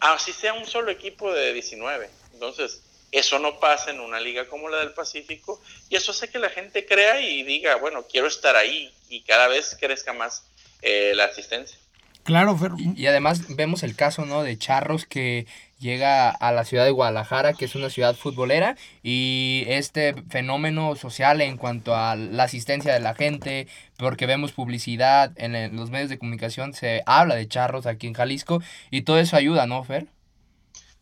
Así 0.00 0.32
sea 0.32 0.54
un 0.54 0.64
solo 0.64 0.90
equipo 0.90 1.30
de 1.30 1.52
19. 1.52 2.08
Entonces, 2.32 2.82
eso 3.12 3.38
no 3.38 3.60
pasa 3.60 3.90
en 3.90 4.00
una 4.00 4.20
liga 4.20 4.48
como 4.48 4.70
la 4.70 4.78
del 4.78 4.92
Pacífico 4.92 5.60
y 5.90 5.96
eso 5.96 6.12
hace 6.12 6.30
que 6.30 6.38
la 6.38 6.48
gente 6.48 6.86
crea 6.86 7.20
y 7.20 7.42
diga, 7.42 7.76
bueno, 7.76 8.06
quiero 8.10 8.26
estar 8.26 8.56
ahí 8.56 8.90
y 9.10 9.20
cada 9.22 9.48
vez 9.48 9.76
crezca 9.78 10.14
más 10.14 10.44
eh, 10.80 11.12
la 11.14 11.24
asistencia. 11.24 11.78
Claro, 12.24 12.58
y, 12.96 13.06
además 13.06 13.54
vemos 13.56 13.82
el 13.82 13.96
caso, 13.96 14.26
¿no? 14.26 14.42
De 14.42 14.58
Charros 14.58 15.06
que 15.06 15.46
llega 15.78 16.30
a 16.30 16.52
la 16.52 16.64
ciudad 16.64 16.84
de 16.84 16.90
Guadalajara, 16.90 17.54
que 17.54 17.64
es 17.64 17.74
una 17.74 17.90
ciudad 17.90 18.16
futbolera, 18.16 18.76
y 19.02 19.64
este 19.68 20.14
fenómeno 20.30 20.96
social 20.96 21.40
en 21.40 21.56
cuanto 21.56 21.94
a 21.94 22.16
la 22.16 22.44
asistencia 22.44 22.92
de 22.92 23.00
la 23.00 23.14
gente, 23.14 23.68
porque 23.96 24.26
vemos 24.26 24.52
publicidad 24.52 25.32
en 25.36 25.76
los 25.76 25.90
medios 25.90 26.10
de 26.10 26.18
comunicación, 26.18 26.74
se 26.74 27.02
habla 27.06 27.36
de 27.36 27.48
Charros 27.48 27.86
aquí 27.86 28.06
en 28.06 28.14
Jalisco, 28.14 28.62
y 28.90 29.02
todo 29.02 29.18
eso 29.18 29.36
ayuda, 29.36 29.66
¿no, 29.66 29.84
Fer? 29.84 30.06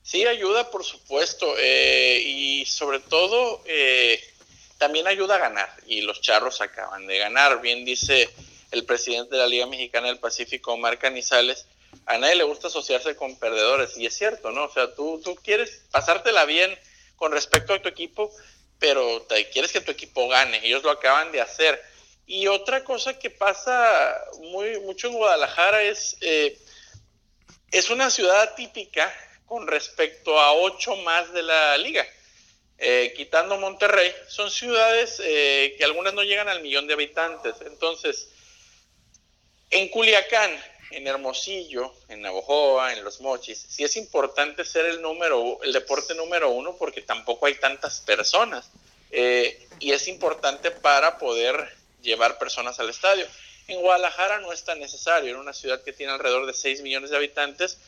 Sí, 0.03 0.25
ayuda, 0.25 0.71
por 0.71 0.85
supuesto, 0.85 1.47
eh, 1.59 2.23
y 2.25 2.65
sobre 2.67 3.01
todo 3.01 3.63
eh, 3.67 4.21
también 4.79 5.09
ayuda 5.09 5.37
a 5.37 5.39
ganar, 5.39 5.69
y 5.87 6.03
los 6.03 6.21
charros 6.21 6.61
acaban 6.61 7.07
de 7.07 7.19
ganar. 7.19 7.61
Bien 7.61 7.85
dice 7.85 8.29
el 8.71 8.85
presidente 8.85 9.35
de 9.35 9.43
la 9.43 9.49
Liga 9.49 9.67
Mexicana 9.67 10.09
del 10.09 10.19
Pacífico, 10.19 10.75
Omar 10.75 10.99
Canizales, 10.99 11.67
a 12.05 12.19
nadie 12.19 12.37
le 12.37 12.45
gusta 12.45 12.69
asociarse 12.69 13.17
con 13.17 13.37
perdedores, 13.39 13.97
y 13.97 14.07
es 14.07 14.15
cierto, 14.15 14.51
¿no? 14.51 14.65
O 14.65 14.73
sea, 14.73 14.95
tú, 14.95 15.21
tú 15.25 15.35
quieres 15.37 15.83
pasártela 15.91 16.45
bien 16.45 16.77
con 17.17 17.33
respecto 17.33 17.73
a 17.73 17.81
tu 17.81 17.89
equipo, 17.89 18.31
pero 18.79 19.23
te, 19.23 19.49
quieres 19.49 19.73
que 19.73 19.81
tu 19.81 19.91
equipo 19.91 20.29
gane, 20.29 20.61
ellos 20.65 20.83
lo 20.83 20.91
acaban 20.91 21.33
de 21.33 21.41
hacer. 21.41 21.83
Y 22.27 22.49
otra 22.49 22.85
cosa 22.85 23.19
que 23.19 23.31
pasa 23.31 24.15
muy 24.53 24.81
mucho 24.81 25.09
en 25.09 25.15
Guadalajara 25.15 25.83
es, 25.83 26.17
eh, 26.21 26.59
es 27.71 27.89
una 27.89 28.11
ciudad 28.11 28.55
típica 28.55 29.13
con 29.47 29.67
respecto 29.67 30.39
a 30.39 30.53
ocho 30.53 30.97
más 30.97 31.33
de 31.33 31.43
la 31.43 31.79
liga. 31.79 32.07
Eh, 32.79 33.15
quitando 33.17 33.57
Monterrey, 33.57 34.13
son 34.29 34.51
ciudades 34.51 35.21
eh, 35.25 35.75
que 35.79 35.85
algunas 35.85 36.13
no 36.13 36.23
llegan 36.25 36.49
al 36.49 36.63
millón 36.63 36.87
de 36.87 36.95
habitantes. 36.95 37.55
Entonces, 37.65 38.29
en 39.71 39.89
Culiacán, 39.89 40.51
en 40.91 41.07
Hermosillo, 41.07 41.95
en 42.09 42.23
Navojoa, 42.23 42.93
en 42.93 43.05
Los 43.05 43.21
Mochis, 43.21 43.67
sí 43.69 43.85
es 43.85 43.97
importante 43.97 44.65
ser 44.65 44.87
el 44.87 45.03
número, 45.03 45.59
el 45.63 45.73
deporte 45.73 46.15
número 46.15 46.51
uno 46.51 46.77
porque 46.77 47.03
tampoco 47.03 47.47
hay 47.47 47.55
tantas 47.57 48.01
personas. 48.01 48.71
Eh, 49.11 49.67
y 49.79 49.93
es 49.93 50.09
importante 50.09 50.71
para 50.71 51.19
poder 51.19 51.73
llevar 52.03 52.39
personas 52.39 52.79
al 52.81 52.91
estadio. 52.91 53.27
En 53.69 53.81
Guadalajara 53.81 54.41
no 54.41 54.53
es 54.53 54.65
tan 54.65 54.79
necesario, 54.79 55.31
en 55.31 55.37
una 55.37 55.53
ciudad 55.53 55.83
que 55.83 55.93
tiene 55.93 56.13
alrededor 56.13 56.47
de 56.47 56.55
6 56.55 56.83
millones 56.83 57.11
de 57.11 57.17
habitantes, 57.17 57.79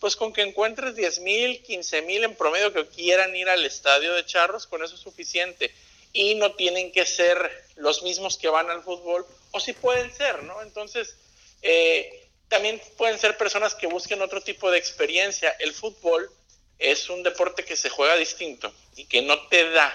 pues 0.00 0.16
con 0.16 0.32
que 0.32 0.42
encuentres 0.42 0.94
10 0.94 1.20
mil, 1.20 1.62
15 1.62 2.02
mil 2.02 2.24
en 2.24 2.34
promedio 2.34 2.72
que 2.72 2.86
quieran 2.86 3.34
ir 3.36 3.48
al 3.48 3.64
estadio 3.64 4.14
de 4.14 4.24
Charros, 4.24 4.66
con 4.66 4.82
eso 4.82 4.94
es 4.94 5.00
suficiente. 5.00 5.74
Y 6.12 6.34
no 6.36 6.52
tienen 6.52 6.92
que 6.92 7.04
ser 7.04 7.50
los 7.76 8.02
mismos 8.02 8.38
que 8.38 8.48
van 8.48 8.70
al 8.70 8.82
fútbol, 8.82 9.26
o 9.50 9.60
si 9.60 9.72
pueden 9.74 10.14
ser, 10.14 10.42
¿no? 10.44 10.62
Entonces, 10.62 11.16
eh, 11.62 12.25
también 12.48 12.80
pueden 12.96 13.18
ser 13.18 13.36
personas 13.36 13.74
que 13.74 13.86
busquen 13.86 14.22
otro 14.22 14.40
tipo 14.40 14.70
de 14.70 14.78
experiencia. 14.78 15.50
El 15.58 15.72
fútbol 15.72 16.30
es 16.78 17.08
un 17.10 17.22
deporte 17.22 17.64
que 17.64 17.76
se 17.76 17.90
juega 17.90 18.16
distinto 18.16 18.72
y 18.96 19.06
que 19.06 19.22
no 19.22 19.48
te 19.48 19.70
da 19.70 19.92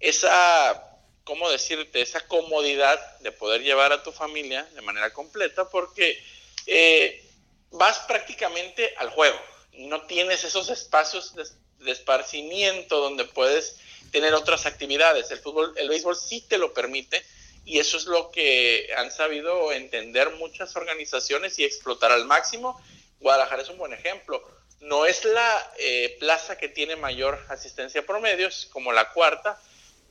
esa, 0.00 0.82
¿cómo 1.24 1.50
decirte?, 1.50 2.00
esa 2.00 2.26
comodidad 2.26 3.18
de 3.18 3.32
poder 3.32 3.62
llevar 3.62 3.92
a 3.92 4.02
tu 4.02 4.12
familia 4.12 4.64
de 4.74 4.82
manera 4.82 5.12
completa, 5.12 5.68
porque... 5.68 6.22
Eh, 6.66 7.24
vas 7.70 7.98
prácticamente 8.00 8.94
al 8.96 9.10
juego. 9.10 9.38
No 9.72 10.02
tienes 10.02 10.44
esos 10.44 10.70
espacios 10.70 11.34
de, 11.34 11.44
esparcimiento 11.90 13.00
donde 13.00 13.24
puedes 13.24 13.76
tener 14.10 14.34
otras 14.34 14.66
actividades. 14.66 15.30
El 15.30 15.38
fútbol, 15.38 15.72
el 15.76 15.88
béisbol 15.88 16.16
sí 16.16 16.40
te 16.40 16.58
lo 16.58 16.74
permite 16.74 17.24
y 17.68 17.78
eso 17.80 17.98
es 17.98 18.06
lo 18.06 18.30
que 18.30 18.88
han 18.96 19.12
sabido 19.12 19.72
entender 19.72 20.30
muchas 20.30 20.74
organizaciones 20.74 21.58
y 21.58 21.64
explotar 21.64 22.10
al 22.10 22.24
máximo. 22.24 22.80
Guadalajara 23.20 23.60
es 23.60 23.68
un 23.68 23.76
buen 23.76 23.92
ejemplo. 23.92 24.42
No 24.80 25.04
es 25.04 25.22
la 25.26 25.72
eh, 25.78 26.16
plaza 26.18 26.56
que 26.56 26.70
tiene 26.70 26.96
mayor 26.96 27.38
asistencia 27.50 28.06
promedio, 28.06 28.48
es 28.48 28.70
como 28.72 28.90
la 28.90 29.10
cuarta, 29.10 29.60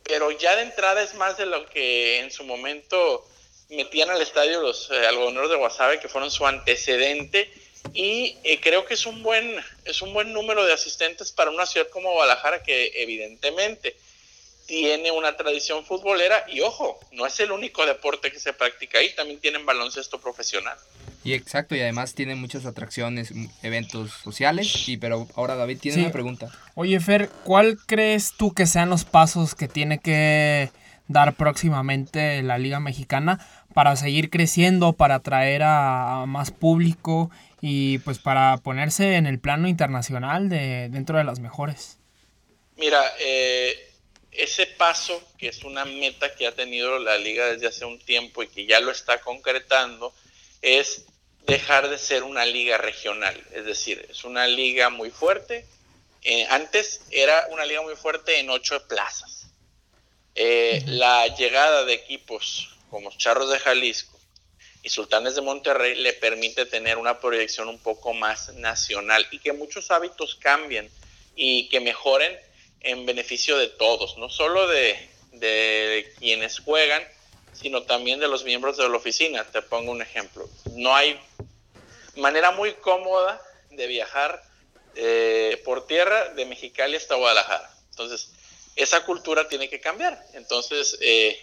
pero 0.04 0.30
ya 0.30 0.56
de 0.56 0.62
entrada 0.62 1.02
es 1.02 1.16
más 1.16 1.38
de 1.38 1.48
lo 1.48 1.66
que 1.66 2.20
en 2.20 2.30
su 2.30 2.44
momento 2.44 3.28
metían 3.70 4.12
al 4.12 4.22
estadio 4.22 4.62
los 4.62 4.92
eh, 4.92 5.08
algodoneros 5.08 5.50
de 5.50 5.58
Guasave, 5.58 6.00
que 6.00 6.10
fueron 6.10 6.30
su 6.30 6.46
antecedente, 6.46 7.52
y 7.92 8.38
eh, 8.44 8.60
creo 8.62 8.86
que 8.86 8.94
es 8.94 9.08
un, 9.08 9.24
buen, 9.24 9.60
es 9.84 10.04
un 10.04 10.14
buen 10.14 10.32
número 10.32 10.64
de 10.64 10.74
asistentes 10.74 11.32
para 11.32 11.50
una 11.50 11.66
ciudad 11.66 11.90
como 11.90 12.14
Guadalajara, 12.14 12.62
que 12.62 12.92
evidentemente 13.02 13.98
tiene 14.68 15.12
una 15.12 15.36
tradición 15.36 15.84
futbolera, 15.86 16.46
y 16.48 16.62
ojo, 16.62 17.00
no 17.14 17.26
es 17.26 17.40
el 17.40 17.52
único 17.52 17.86
deporte 17.86 18.32
que 18.32 18.40
se 18.40 18.54
practica 18.54 19.00
ahí, 19.00 19.16
también 19.16 19.40
tienen 19.40 19.66
baloncesto 19.66 20.20
profesional. 20.20 20.78
Y 21.24 21.34
exacto, 21.34 21.76
y 21.76 21.82
además 21.82 22.14
tiene 22.14 22.36
muchas 22.36 22.66
atracciones, 22.66 23.34
eventos 23.64 24.12
sociales. 24.12 24.88
Y 24.88 24.98
pero 24.98 25.28
ahora 25.36 25.56
David 25.56 25.80
tiene 25.80 26.04
una 26.04 26.12
pregunta. 26.12 26.52
Oye, 26.76 27.00
Fer, 27.00 27.30
¿cuál 27.44 27.78
crees 27.86 28.34
tú 28.38 28.54
que 28.54 28.66
sean 28.66 28.90
los 28.90 29.04
pasos 29.04 29.56
que 29.56 29.68
tiene 29.68 30.00
que 30.00 30.70
dar 31.08 31.34
próximamente 31.36 32.42
la 32.44 32.58
Liga 32.58 32.80
Mexicana 32.80 33.46
para 33.74 33.96
seguir 33.96 34.30
creciendo, 34.30 34.94
para 34.94 35.16
atraer 35.16 35.64
a, 35.64 36.26
más 36.28 36.52
público 36.52 37.32
y 37.62 38.00
pues 38.00 38.20
para 38.20 38.58
ponerse 38.58 39.16
en 39.16 39.28
el 39.28 39.40
plano 39.40 39.68
internacional 39.68 40.50
de 40.50 40.90
dentro 40.90 41.18
de 41.18 41.24
las 41.24 41.40
mejores. 41.40 42.00
Mira, 42.78 43.02
eh, 43.20 43.87
ese 44.38 44.68
paso 44.68 45.22
que 45.38 45.48
es 45.48 45.64
una 45.64 45.84
meta 45.84 46.34
que 46.36 46.48
ha 46.48 46.52
tenido 46.52 47.00
la 47.00 47.18
liga 47.18 47.48
desde 47.48 47.68
hace 47.68 47.86
un 47.86 48.00
tiempo 48.00 48.44
y 48.44 48.48
que 48.48 48.66
ya 48.66 48.80
lo 48.80 48.92
está 48.92 49.20
concretando 49.20 50.14
es 50.62 51.06
dejar 51.48 51.90
de 51.90 51.98
ser 51.98 52.24
una 52.24 52.46
liga 52.46 52.78
regional, 52.78 53.42
es 53.54 53.66
decir, 53.66 54.06
es 54.10 54.24
una 54.26 54.48
liga 54.48 54.90
muy 54.90 55.10
fuerte. 55.10 55.66
Eh, 56.24 56.46
antes 56.50 57.02
era 57.10 57.48
una 57.52 57.66
liga 57.66 57.82
muy 57.82 57.96
fuerte 57.96 58.40
en 58.40 58.50
ocho 58.50 58.86
plazas. 58.88 59.48
Eh, 60.36 60.84
la 60.86 61.28
llegada 61.36 61.86
de 61.86 61.94
equipos 61.94 62.76
como 62.90 63.12
Charros 63.18 63.50
de 63.50 63.60
Jalisco 63.60 64.20
y 64.84 64.90
Sultanes 64.90 65.36
de 65.36 65.42
Monterrey 65.42 65.96
le 65.96 66.14
permite 66.14 66.66
tener 66.66 66.98
una 66.98 67.20
proyección 67.20 67.70
un 67.70 67.80
poco 67.80 68.14
más 68.14 68.54
nacional 68.54 69.28
y 69.32 69.40
que 69.40 69.54
muchos 69.54 69.90
hábitos 69.90 70.36
cambien 70.36 70.92
y 71.36 71.70
que 71.70 71.80
mejoren 71.80 72.38
en 72.82 73.06
beneficio 73.06 73.58
de 73.58 73.68
todos, 73.68 74.18
no 74.18 74.30
solo 74.30 74.68
de, 74.68 75.10
quienes 76.20 76.60
juegan, 76.60 77.04
sino 77.54 77.84
también 77.84 78.20
de 78.20 78.28
los 78.28 78.44
miembros 78.44 78.78
de 78.78 78.90
la 78.90 78.98
oficina. 78.98 79.44
Te 79.44 79.62
pongo 79.62 79.92
un 79.92 80.02
ejemplo. 80.02 80.50
No 80.74 80.96
hay 80.96 81.20
manera 82.16 82.52
muy 82.52 82.74
cómoda 82.74 83.42
de 83.70 83.88
viajar 83.88 84.42
eh, 84.96 85.62
por 85.64 85.86
tierra 85.86 86.30
de 86.30 86.46
Mexicali 86.46 86.96
hasta 86.96 87.16
Guadalajara. 87.16 87.70
Entonces, 87.92 88.32
esa 88.76 89.04
cultura 89.06 89.48
tiene 89.48 89.70
que 89.70 89.80
cambiar. 89.80 90.24
Entonces, 90.34 90.98
eh, 91.02 91.38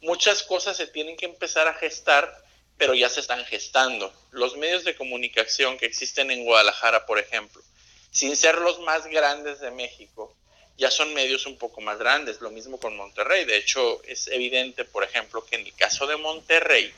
muchas 0.00 0.42
cosas 0.42 0.76
se 0.76 0.86
tienen 0.86 1.16
que 1.16 1.26
empezar 1.26 1.66
a 1.68 1.74
gestar, 1.74 2.44
pero 2.76 2.94
ya 2.94 3.08
se 3.08 3.20
están 3.20 3.44
gestando. 3.44 4.12
Los 4.30 4.56
medios 4.56 4.84
de 4.84 4.96
comunicación 4.96 5.78
que 5.78 5.86
existen 5.86 6.30
en 6.30 6.44
Guadalajara, 6.44 7.06
por 7.06 7.18
ejemplo, 7.18 7.62
sin 8.10 8.36
ser 8.36 8.58
los 8.58 8.80
más 8.80 9.06
grandes 9.06 9.60
de 9.60 9.70
México, 9.70 10.36
ya 10.78 10.90
son 10.90 11.14
medios 11.14 11.46
un 11.46 11.56
poco 11.56 11.80
más 11.80 11.98
grandes. 11.98 12.40
Lo 12.40 12.50
mismo 12.50 12.78
con 12.78 12.96
Monterrey. 12.96 13.44
De 13.44 13.56
hecho, 13.56 14.02
es 14.04 14.28
evidente, 14.28 14.84
por 14.84 15.04
ejemplo, 15.04 15.44
que 15.44 15.56
en 15.56 15.66
el 15.66 15.74
caso 15.74 16.06
de 16.06 16.16
Monterrey, 16.16 16.92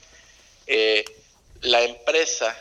eh, 0.66 1.04
la 1.62 1.82
empresa 1.82 2.56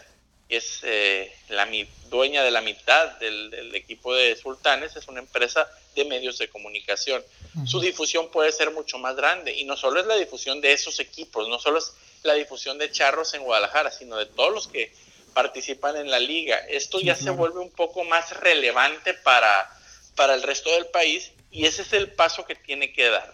que 0.48 0.58
es 0.58 0.80
eh, 0.84 1.34
la 1.50 1.68
dueña 2.10 2.44
de 2.44 2.52
la 2.52 2.62
mitad 2.62 3.18
del, 3.18 3.74
equipo 3.76 4.14
de 4.14 4.36
Sultanes, 4.36 4.96
es 4.96 5.08
una 5.08 5.20
empresa 5.20 5.70
de 5.96 6.06
medios 6.06 6.38
de 6.38 6.50
comunicación. 6.50 7.24
Su 7.66 7.80
difusión 7.80 8.30
puede 8.30 8.52
ser 8.52 8.72
mucho 8.72 8.98
más 8.98 9.16
grande 9.16 9.54
y 9.54 9.64
no 9.64 9.78
solo 9.78 10.00
es 10.00 10.08
la 10.08 10.16
difusión 10.16 10.60
de 10.60 10.74
esos 10.74 11.00
equipos, 11.00 11.48
no 11.48 11.60
solo 11.60 11.78
es 11.78 11.94
la 12.24 12.34
difusión 12.34 12.78
de 12.78 12.92
charros 12.92 13.34
en 13.34 13.44
Guadalajara, 13.44 13.92
sino 13.92 14.18
de 14.18 14.26
todos 14.26 14.52
los 14.54 14.68
que 14.68 14.92
participan 15.34 15.98
en 15.98 16.10
la 16.10 16.20
liga. 16.20 16.58
Esto 16.68 17.00
ya 17.00 17.16
se 17.16 17.30
vuelve 17.30 17.60
un 17.60 17.72
poco 17.72 18.04
más 18.04 18.38
relevante 18.40 19.14
para, 19.14 19.70
para 20.16 20.34
el 20.34 20.44
resto 20.44 20.72
del 20.72 20.88
país 20.88 21.32
y 21.52 21.66
ese 21.66 21.84
es 21.84 21.94
el 21.94 22.12
paso 22.12 22.46
que 22.46 22.56
tiene 22.56 22.94
que 22.94 23.10
dar. 23.10 23.34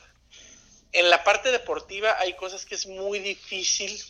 En 0.92 1.10
la 1.10 1.24
parte 1.24 1.52
deportiva 1.52 2.18
hay 2.20 2.34
cosas 2.34 2.65
que 2.65 2.76
es 2.76 2.88
muy 2.88 3.20
difícil 3.20 4.02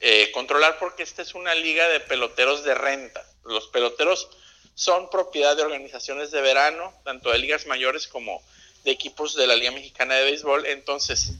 eh, 0.00 0.30
controlar 0.32 0.78
porque 0.78 1.02
esta 1.02 1.22
es 1.22 1.34
una 1.34 1.54
liga 1.54 1.88
de 1.88 2.00
peloteros 2.00 2.64
de 2.64 2.74
renta. 2.74 3.24
Los 3.44 3.68
peloteros 3.68 4.28
son 4.74 5.10
propiedad 5.10 5.56
de 5.56 5.62
organizaciones 5.62 6.30
de 6.30 6.40
verano, 6.40 6.94
tanto 7.04 7.30
de 7.30 7.38
ligas 7.38 7.66
mayores 7.66 8.06
como 8.06 8.42
de 8.84 8.92
equipos 8.92 9.34
de 9.34 9.46
la 9.46 9.56
Liga 9.56 9.72
Mexicana 9.72 10.14
de 10.14 10.24
Béisbol. 10.24 10.66
Entonces, 10.66 11.32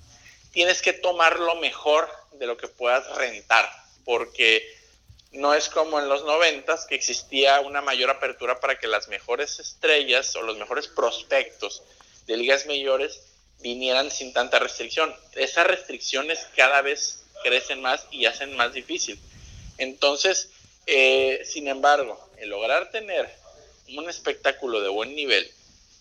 tienes 0.52 0.82
que 0.82 0.92
tomar 0.92 1.38
lo 1.38 1.54
mejor 1.56 2.10
de 2.32 2.46
lo 2.46 2.56
que 2.56 2.68
puedas 2.68 3.06
rentar, 3.16 3.70
porque 4.04 4.79
no 5.32 5.54
es 5.54 5.68
como 5.68 5.98
en 6.00 6.08
los 6.08 6.24
noventas 6.24 6.86
que 6.86 6.96
existía 6.96 7.60
una 7.60 7.80
mayor 7.80 8.10
apertura 8.10 8.58
para 8.58 8.78
que 8.78 8.88
las 8.88 9.08
mejores 9.08 9.60
estrellas 9.60 10.34
o 10.36 10.42
los 10.42 10.58
mejores 10.58 10.88
prospectos 10.88 11.82
de 12.26 12.36
ligas 12.36 12.66
mayores 12.66 13.22
vinieran 13.60 14.10
sin 14.10 14.32
tanta 14.32 14.58
restricción. 14.58 15.14
Esas 15.34 15.66
restricciones 15.66 16.46
cada 16.56 16.82
vez 16.82 17.20
crecen 17.44 17.80
más 17.80 18.06
y 18.10 18.26
hacen 18.26 18.56
más 18.56 18.72
difícil. 18.72 19.18
Entonces, 19.78 20.50
eh, 20.86 21.42
sin 21.44 21.68
embargo, 21.68 22.28
el 22.38 22.50
lograr 22.50 22.90
tener 22.90 23.30
un 23.96 24.08
espectáculo 24.08 24.80
de 24.80 24.88
buen 24.88 25.14
nivel 25.14 25.50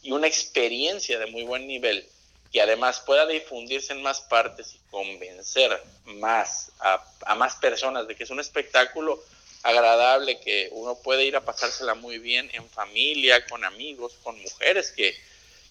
y 0.01 0.11
una 0.11 0.27
experiencia 0.27 1.19
de 1.19 1.27
muy 1.27 1.43
buen 1.43 1.67
nivel 1.67 2.07
que 2.51 2.61
además 2.61 3.01
pueda 3.01 3.25
difundirse 3.25 3.93
en 3.93 4.01
más 4.01 4.21
partes 4.21 4.73
y 4.73 4.79
convencer 4.89 5.81
más 6.05 6.71
a, 6.79 7.03
a, 7.25 7.35
más 7.35 7.55
personas 7.55 8.07
de 8.07 8.15
que 8.15 8.23
es 8.23 8.29
un 8.29 8.39
espectáculo 8.39 9.23
agradable, 9.61 10.39
que 10.39 10.69
uno 10.71 10.95
puede 10.95 11.25
ir 11.25 11.35
a 11.35 11.45
pasársela 11.45 11.93
muy 11.93 12.17
bien 12.17 12.49
en 12.53 12.67
familia, 12.69 13.45
con 13.45 13.63
amigos, 13.65 14.13
con 14.23 14.41
mujeres 14.41 14.91
que, 14.91 15.15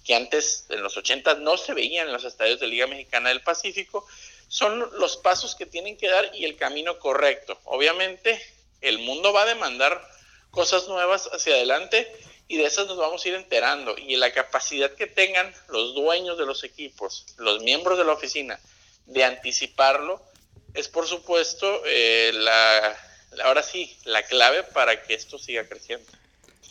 que 0.04 0.14
antes 0.14 0.66
en 0.68 0.82
los 0.82 0.96
80 0.96 1.34
no 1.34 1.56
se 1.56 1.74
veían 1.74 2.06
en 2.06 2.12
los 2.12 2.24
estadios 2.24 2.60
de 2.60 2.66
Liga 2.66 2.86
Mexicana 2.86 3.30
del 3.30 3.42
Pacífico 3.42 4.06
son 4.48 4.90
los 4.98 5.16
pasos 5.18 5.54
que 5.54 5.66
tienen 5.66 5.96
que 5.96 6.08
dar 6.08 6.30
y 6.34 6.44
el 6.44 6.56
camino 6.56 6.98
correcto. 6.98 7.58
Obviamente, 7.64 8.40
el 8.80 8.98
mundo 8.98 9.32
va 9.32 9.42
a 9.42 9.46
demandar 9.46 10.02
cosas 10.50 10.88
nuevas 10.88 11.28
hacia 11.32 11.54
adelante 11.54 12.10
y 12.48 12.56
de 12.56 12.64
esas 12.64 12.86
nos 12.86 12.96
vamos 12.96 13.24
a 13.24 13.28
ir 13.28 13.34
enterando. 13.34 13.94
Y 13.96 14.16
la 14.16 14.32
capacidad 14.32 14.90
que 14.92 15.06
tengan 15.06 15.52
los 15.68 15.94
dueños 15.94 16.38
de 16.38 16.46
los 16.46 16.64
equipos, 16.64 17.26
los 17.36 17.62
miembros 17.62 17.98
de 17.98 18.04
la 18.04 18.12
oficina, 18.12 18.58
de 19.06 19.24
anticiparlo, 19.24 20.22
es 20.74 20.88
por 20.88 21.06
supuesto 21.06 21.82
eh, 21.86 22.30
la, 22.34 22.96
ahora 23.44 23.62
sí, 23.62 23.96
la 24.04 24.22
clave 24.22 24.62
para 24.62 25.02
que 25.02 25.14
esto 25.14 25.38
siga 25.38 25.68
creciendo. 25.68 26.06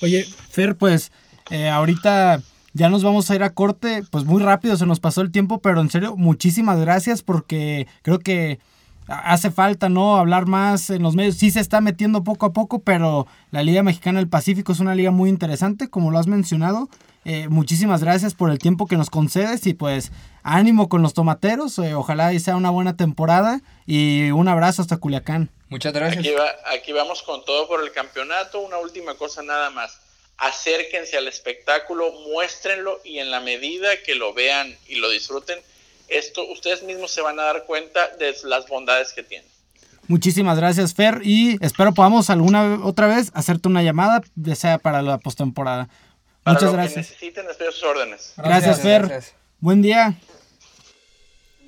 Oye, 0.01 0.25
Fer, 0.49 0.75
pues 0.75 1.11
eh, 1.51 1.69
ahorita 1.69 2.41
ya 2.73 2.89
nos 2.89 3.03
vamos 3.03 3.29
a 3.29 3.35
ir 3.35 3.43
a 3.43 3.53
corte, 3.53 4.03
pues 4.11 4.23
muy 4.23 4.41
rápido 4.41 4.77
se 4.77 4.85
nos 4.85 4.99
pasó 4.99 5.21
el 5.21 5.31
tiempo, 5.31 5.59
pero 5.59 5.81
en 5.81 5.89
serio, 5.89 6.15
muchísimas 6.15 6.79
gracias 6.79 7.23
porque 7.23 7.87
creo 8.01 8.19
que 8.19 8.59
hace 9.07 9.51
falta, 9.51 9.89
¿no? 9.89 10.17
Hablar 10.17 10.45
más 10.45 10.89
en 10.89 11.03
los 11.03 11.15
medios. 11.15 11.35
Sí 11.35 11.51
se 11.51 11.59
está 11.59 11.81
metiendo 11.81 12.23
poco 12.23 12.45
a 12.45 12.53
poco, 12.53 12.79
pero 12.79 13.27
la 13.51 13.63
Liga 13.63 13.83
Mexicana 13.83 14.19
del 14.19 14.29
Pacífico 14.29 14.71
es 14.71 14.79
una 14.79 14.95
liga 14.95 15.11
muy 15.11 15.29
interesante, 15.29 15.89
como 15.89 16.11
lo 16.11 16.19
has 16.19 16.27
mencionado. 16.27 16.89
Eh, 17.25 17.47
muchísimas 17.49 18.01
gracias 18.01 18.33
por 18.33 18.51
el 18.51 18.59
tiempo 18.59 18.87
que 18.87 18.95
nos 18.95 19.09
concedes 19.09 19.67
y 19.67 19.73
pues 19.73 20.11
ánimo 20.43 20.87
con 20.87 21.01
los 21.01 21.13
tomateros. 21.13 21.77
Eh, 21.79 21.93
ojalá 21.93 22.37
sea 22.39 22.55
una 22.55 22.69
buena 22.69 22.95
temporada 22.95 23.61
y 23.85 24.31
un 24.31 24.47
abrazo 24.47 24.81
hasta 24.81 24.97
Culiacán. 24.97 25.49
Muchas 25.69 25.93
gracias. 25.93 26.19
Aquí, 26.19 26.33
aquí 26.73 26.93
vamos 26.93 27.23
con 27.23 27.43
todo 27.43 27.67
por 27.67 27.83
el 27.83 27.91
campeonato. 27.91 28.61
Una 28.61 28.77
última 28.77 29.15
cosa 29.15 29.43
nada 29.43 29.69
más 29.71 29.99
acérquense 30.37 31.17
al 31.17 31.27
espectáculo, 31.27 32.11
muéstrenlo 32.29 33.01
y 33.03 33.19
en 33.19 33.31
la 33.31 33.39
medida 33.39 34.01
que 34.03 34.15
lo 34.15 34.33
vean 34.33 34.77
y 34.87 34.95
lo 34.95 35.09
disfruten, 35.09 35.59
esto 36.07 36.45
ustedes 36.51 36.83
mismos 36.83 37.11
se 37.11 37.21
van 37.21 37.39
a 37.39 37.43
dar 37.43 37.65
cuenta 37.65 38.15
de 38.17 38.35
las 38.43 38.67
bondades 38.67 39.13
que 39.13 39.23
tiene. 39.23 39.45
Muchísimas 40.07 40.57
gracias, 40.57 40.93
Fer, 40.93 41.19
y 41.23 41.57
espero 41.63 41.93
podamos 41.93 42.29
alguna 42.29 42.79
otra 42.85 43.07
vez 43.07 43.29
hacerte 43.33 43.67
una 43.67 43.83
llamada, 43.83 44.21
ya 44.35 44.55
sea 44.55 44.77
para 44.77 45.01
la 45.01 45.17
postemporada. 45.17 45.89
Muchas 46.45 46.71
gracias. 46.71 47.07
Que 47.07 47.13
necesiten, 47.13 47.45
estoy 47.49 47.67
sus 47.73 47.83
órdenes. 47.83 48.33
Gracias, 48.37 48.79
Fer. 48.81 49.21
Buen 49.59 49.81
día. 49.81 50.17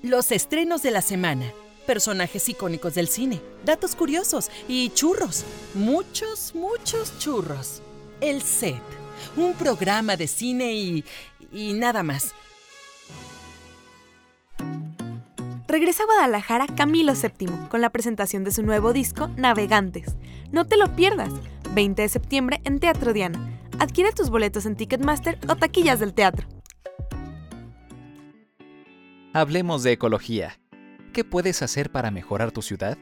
Los 0.02 0.32
estrenos 0.32 0.82
de 0.84 0.92
la 0.92 1.02
semana, 1.02 1.52
personajes 1.86 2.48
icónicos 2.48 2.96
del 2.96 3.10
cine, 3.10 3.42
datos 3.66 3.94
curiosos 3.96 4.50
y 4.70 4.90
churros. 4.92 5.44
Muchos, 5.74 6.56
muchos 6.56 7.20
churros. 7.20 7.82
El 8.22 8.42
Set, 8.42 8.82
un 9.36 9.54
programa 9.54 10.16
de 10.16 10.28
cine 10.28 10.72
y, 10.74 11.04
y 11.52 11.74
nada 11.74 12.04
más. 12.04 12.34
Regresa 15.70 16.02
a 16.02 16.06
Guadalajara 16.08 16.66
Camilo 16.66 17.14
VII 17.14 17.48
con 17.70 17.80
la 17.80 17.92
presentación 17.92 18.44
de 18.44 18.50
su 18.50 18.64
nuevo 18.64 18.92
disco 18.92 19.28
Navegantes. 19.38 20.16
No 20.52 20.66
te 20.66 20.78
lo 20.78 20.96
pierdas, 20.96 21.30
20 21.76 22.02
de 22.02 22.10
septiembre 22.10 22.60
en 22.64 22.80
Teatro 22.80 23.14
Diana. 23.14 23.40
Adquiere 23.78 24.12
tus 24.12 24.32
boletos 24.32 24.66
en 24.66 24.76
Ticketmaster 24.76 25.38
o 25.48 25.56
taquillas 25.56 26.00
del 26.00 26.16
teatro. 26.16 26.48
Hablemos 29.32 29.84
de 29.84 29.92
ecología. 29.92 30.60
¿Qué 31.14 31.24
puedes 31.24 31.62
hacer 31.62 31.92
para 31.92 32.10
mejorar 32.10 32.50
tu 32.52 32.64
ciudad? 32.64 32.98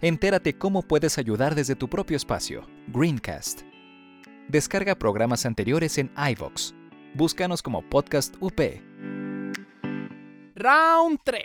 Entérate 0.00 0.56
cómo 0.56 0.82
puedes 0.82 1.18
ayudar 1.18 1.56
desde 1.56 1.74
tu 1.74 1.88
propio 1.88 2.16
espacio. 2.16 2.68
Greencast 2.86 3.62
Descarga 4.46 4.94
programas 4.94 5.44
anteriores 5.44 5.98
en 5.98 6.12
iVox. 6.16 6.72
Búscanos 7.14 7.62
como 7.62 7.82
Podcast 7.82 8.36
UP. 8.38 8.60
Round 10.56 11.20
3. 11.22 11.42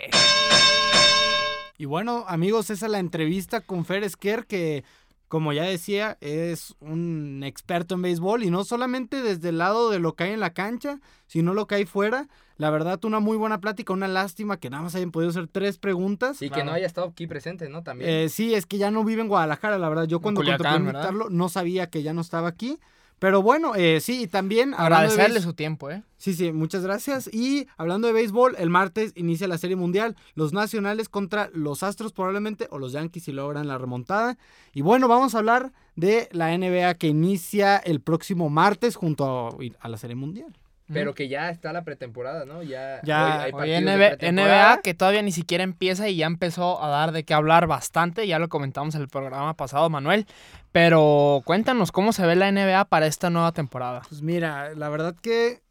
Y 1.77 1.85
bueno, 1.85 2.23
amigos, 2.29 2.69
esa 2.69 2.85
es 2.85 2.91
la 2.91 2.99
entrevista 2.99 3.59
con 3.59 3.83
Fer 3.83 4.05
Esquer, 4.05 4.45
que 4.45 4.85
como 5.27 5.51
ya 5.51 5.63
decía, 5.63 6.17
es 6.21 6.75
un 6.79 7.43
experto 7.43 7.95
en 7.95 8.03
béisbol 8.03 8.43
y 8.43 8.49
no 8.49 8.63
solamente 8.63 9.21
desde 9.21 9.49
el 9.49 9.57
lado 9.57 9.89
de 9.89 9.99
lo 9.99 10.13
que 10.13 10.25
hay 10.25 10.31
en 10.31 10.39
la 10.39 10.53
cancha, 10.53 10.99
sino 11.27 11.53
lo 11.53 11.67
que 11.67 11.75
hay 11.75 11.85
fuera. 11.85 12.29
La 12.55 12.69
verdad, 12.69 13.03
una 13.03 13.19
muy 13.19 13.35
buena 13.35 13.59
plática, 13.59 13.91
una 13.91 14.07
lástima 14.07 14.57
que 14.57 14.69
nada 14.69 14.83
más 14.83 14.95
hayan 14.95 15.11
podido 15.11 15.31
hacer 15.31 15.47
tres 15.47 15.77
preguntas. 15.77 16.41
Y 16.41 16.49
que 16.49 16.63
no 16.63 16.71
haya 16.71 16.85
estado 16.85 17.07
aquí 17.07 17.27
presente, 17.27 17.67
¿no? 17.67 17.83
También. 17.83 18.09
Eh, 18.09 18.29
sí, 18.29 18.53
es 18.53 18.65
que 18.65 18.77
ya 18.77 18.91
no 18.91 19.03
vive 19.03 19.21
en 19.21 19.27
Guadalajara, 19.27 19.77
la 19.77 19.89
verdad. 19.89 20.05
Yo 20.05 20.21
cuando 20.21 20.41
contemplé 20.41 20.93
no 21.29 21.49
sabía 21.49 21.89
que 21.89 22.01
ya 22.01 22.13
no 22.13 22.21
estaba 22.21 22.47
aquí. 22.47 22.79
Pero 23.21 23.43
bueno, 23.43 23.75
eh, 23.75 23.99
sí, 24.01 24.23
y 24.23 24.27
también... 24.27 24.73
Agradecerle 24.75 25.41
su 25.41 25.53
tiempo, 25.53 25.91
¿eh? 25.91 26.01
Sí, 26.17 26.33
sí, 26.33 26.51
muchas 26.51 26.81
gracias. 26.81 27.31
Y 27.31 27.67
hablando 27.77 28.07
de 28.07 28.13
béisbol, 28.13 28.55
el 28.57 28.71
martes 28.71 29.13
inicia 29.15 29.47
la 29.47 29.59
Serie 29.59 29.75
Mundial. 29.75 30.15
Los 30.33 30.53
nacionales 30.53 31.07
contra 31.07 31.51
los 31.53 31.83
Astros 31.83 32.13
probablemente, 32.13 32.67
o 32.71 32.79
los 32.79 32.93
Yankees 32.93 33.25
si 33.25 33.31
logran 33.31 33.67
la 33.67 33.77
remontada. 33.77 34.39
Y 34.73 34.81
bueno, 34.81 35.07
vamos 35.07 35.35
a 35.35 35.37
hablar 35.37 35.71
de 35.95 36.29
la 36.31 36.57
NBA 36.57 36.95
que 36.95 37.09
inicia 37.09 37.77
el 37.77 38.01
próximo 38.01 38.49
martes 38.49 38.95
junto 38.95 39.55
a 39.79 39.87
la 39.87 39.97
Serie 39.97 40.15
Mundial. 40.15 40.57
Pero 40.93 41.13
que 41.13 41.27
ya 41.27 41.49
está 41.49 41.73
la 41.73 41.83
pretemporada, 41.83 42.45
¿no? 42.45 42.63
Ya, 42.63 42.99
ya 43.03 43.43
hay 43.43 43.51
NBA, 43.51 44.81
que 44.81 44.93
todavía 44.93 45.21
ni 45.21 45.31
siquiera 45.31 45.63
empieza 45.63 46.09
y 46.09 46.17
ya 46.17 46.25
empezó 46.25 46.83
a 46.83 46.89
dar 46.89 47.11
de 47.11 47.23
qué 47.23 47.33
hablar 47.33 47.67
bastante. 47.67 48.27
Ya 48.27 48.39
lo 48.39 48.49
comentamos 48.49 48.95
en 48.95 49.01
el 49.01 49.07
programa 49.07 49.55
pasado, 49.55 49.89
Manuel. 49.89 50.25
Pero 50.71 51.41
cuéntanos 51.45 51.91
cómo 51.91 52.13
se 52.13 52.25
ve 52.25 52.35
la 52.35 52.51
NBA 52.51 52.85
para 52.85 53.07
esta 53.07 53.29
nueva 53.29 53.51
temporada. 53.51 54.01
Pues 54.07 54.21
mira, 54.21 54.73
la 54.75 54.89
verdad 54.89 55.15
que 55.21 55.61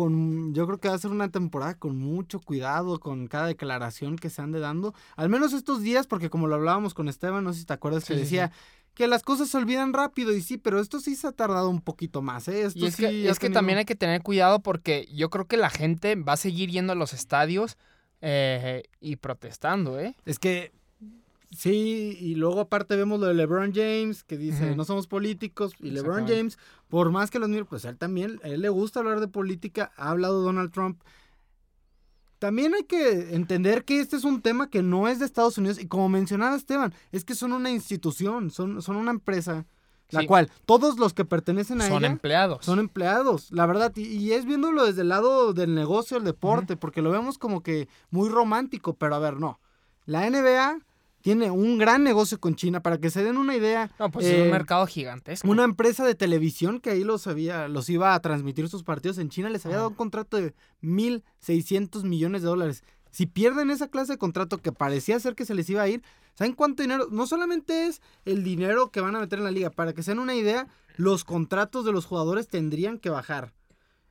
con, 0.00 0.54
yo 0.54 0.64
creo 0.66 0.80
que 0.80 0.88
va 0.88 0.94
a 0.94 0.98
ser 0.98 1.10
una 1.10 1.30
temporada 1.30 1.74
con 1.74 1.98
mucho 1.98 2.40
cuidado 2.40 2.98
con 2.98 3.26
cada 3.26 3.48
declaración 3.48 4.16
que 4.16 4.30
se 4.30 4.40
ande 4.40 4.58
dando. 4.58 4.94
Al 5.14 5.28
menos 5.28 5.52
estos 5.52 5.82
días, 5.82 6.06
porque 6.06 6.30
como 6.30 6.46
lo 6.46 6.54
hablábamos 6.54 6.94
con 6.94 7.06
Esteban, 7.10 7.44
no 7.44 7.52
sé 7.52 7.60
si 7.60 7.66
te 7.66 7.74
acuerdas 7.74 8.06
que 8.06 8.14
Sí, 8.14 8.20
sí, 8.20 8.20
decía 8.20 8.50
que 8.94 9.06
las 9.08 9.22
cosas 9.22 9.50
se 9.50 9.58
olvidan 9.58 9.92
rápido 9.92 10.34
y 10.34 10.40
sí, 10.40 10.56
pero 10.56 10.80
esto 10.80 11.00
sí 11.00 11.16
se 11.16 11.26
ha 11.26 11.32
tardado 11.32 11.68
un 11.68 11.82
poquito 11.82 12.22
más, 12.22 12.48
¿eh? 12.48 12.62
Esto 12.62 12.78
Y 12.78 12.86
es 12.86 12.94
sí 12.94 13.02
que, 13.02 13.28
es 13.28 13.38
que 13.38 13.50
también 13.50 13.76
hay 13.76 13.84
que 13.84 13.94
tener 13.94 14.22
cuidado 14.22 14.60
porque 14.60 15.06
yo 15.12 15.28
creo 15.28 15.44
que 15.44 15.58
la 15.58 15.68
gente 15.68 16.14
va 16.14 16.32
a 16.32 16.38
seguir 16.38 16.70
yendo 16.70 16.94
a 16.94 16.96
los 16.96 17.12
estadios 17.12 17.76
eh, 18.22 18.84
y 19.00 19.16
protestando, 19.16 20.00
¿eh? 20.00 20.16
Es 20.24 20.38
que 20.38 20.72
sí, 21.50 22.16
y 22.20 22.34
luego 22.36 22.60
aparte 22.60 22.96
vemos 22.96 23.20
lo 23.20 23.26
de 23.26 23.34
LeBron 23.34 23.72
James, 23.74 24.22
que 24.24 24.36
dice, 24.38 24.74
no 24.76 24.84
somos 24.84 25.06
políticos, 25.06 25.74
y 25.80 25.90
LeBron. 25.90 26.26
James, 26.26 26.58
por 26.88 27.10
más 27.10 27.30
que 27.30 27.38
los 27.38 27.48
mire, 27.48 27.64
pues 27.64 27.84
él 27.84 27.96
también, 27.98 28.40
a 28.44 28.48
él 28.48 28.60
le 28.62 28.68
gusta 28.68 29.00
hablar 29.00 29.20
de 29.20 29.28
política, 29.28 29.92
ha 29.96 30.10
hablado 30.10 30.42
Donald 30.42 30.72
Trump. 30.72 31.00
También 32.38 32.74
hay 32.74 32.84
que 32.84 33.34
entender 33.34 33.84
que 33.84 34.00
este 34.00 34.16
es 34.16 34.24
un 34.24 34.40
tema 34.40 34.70
que 34.70 34.82
no 34.82 35.08
es 35.08 35.18
de 35.18 35.26
Estados 35.26 35.58
Unidos, 35.58 35.78
y 35.78 35.86
como 35.86 36.08
mencionaba 36.08 36.56
Esteban, 36.56 36.94
es 37.12 37.24
que 37.24 37.34
son 37.34 37.52
una 37.52 37.70
institución, 37.70 38.50
son, 38.50 38.80
son 38.80 38.96
una 38.96 39.10
empresa, 39.10 39.66
la 40.10 40.20
Sí. 40.22 40.26
cual 40.26 40.50
todos 40.66 40.98
los 40.98 41.12
que 41.14 41.24
pertenecen 41.24 41.80
a 41.82 41.86
Son 41.88 41.98
ella 41.98 42.06
empleados. 42.12 42.64
son 42.64 42.78
empleados, 42.78 43.52
la 43.52 43.66
verdad, 43.66 43.92
y, 43.94 44.02
y 44.06 44.32
es 44.32 44.44
viéndolo 44.46 44.86
desde 44.86 45.02
el 45.02 45.08
lado 45.10 45.52
del 45.52 45.74
negocio, 45.74 46.16
el 46.16 46.24
deporte, 46.24 46.76
porque 46.76 47.02
lo 47.02 47.10
vemos 47.10 47.36
como 47.38 47.62
que 47.62 47.88
muy 48.10 48.28
romántico, 48.28 48.94
pero 48.94 49.14
a 49.14 49.18
ver, 49.18 49.38
no. 49.38 49.60
La 50.06 50.28
NBA 50.28 50.80
tiene 51.20 51.50
un 51.50 51.78
gran 51.78 52.02
negocio 52.02 52.40
con 52.40 52.56
China, 52.56 52.80
para 52.80 52.98
que 52.98 53.10
se 53.10 53.22
den 53.22 53.36
una 53.36 53.56
idea. 53.56 53.90
No, 53.98 54.10
pues 54.10 54.26
es 54.26 54.38
eh, 54.38 54.42
un 54.42 54.50
mercado 54.50 54.86
gigantesco. 54.86 55.48
Una 55.48 55.64
empresa 55.64 56.04
de 56.04 56.14
televisión 56.14 56.80
que 56.80 56.90
ahí 56.90 57.04
los 57.04 57.26
había, 57.26 57.68
los 57.68 57.88
iba 57.88 58.14
a 58.14 58.20
transmitir 58.20 58.68
sus 58.68 58.82
partidos 58.82 59.18
en 59.18 59.28
China, 59.28 59.50
les 59.50 59.64
había 59.66 59.78
dado 59.78 59.90
un 59.90 59.94
contrato 59.94 60.36
de 60.36 60.54
1.600 60.82 62.04
millones 62.04 62.42
de 62.42 62.48
dólares. 62.48 62.84
Si 63.10 63.26
pierden 63.26 63.70
esa 63.70 63.88
clase 63.88 64.12
de 64.12 64.18
contrato 64.18 64.58
que 64.58 64.72
parecía 64.72 65.18
ser 65.20 65.34
que 65.34 65.44
se 65.44 65.54
les 65.54 65.68
iba 65.68 65.82
a 65.82 65.88
ir, 65.88 66.02
¿saben 66.34 66.54
cuánto 66.54 66.82
dinero? 66.82 67.08
No 67.10 67.26
solamente 67.26 67.86
es 67.86 68.00
el 68.24 68.44
dinero 68.44 68.90
que 68.90 69.00
van 69.00 69.16
a 69.16 69.20
meter 69.20 69.38
en 69.40 69.44
la 69.44 69.50
liga, 69.50 69.70
para 69.70 69.92
que 69.92 70.02
se 70.02 70.12
den 70.12 70.20
una 70.20 70.34
idea, 70.34 70.68
los 70.96 71.24
contratos 71.24 71.84
de 71.84 71.92
los 71.92 72.06
jugadores 72.06 72.48
tendrían 72.48 72.98
que 72.98 73.10
bajar. 73.10 73.52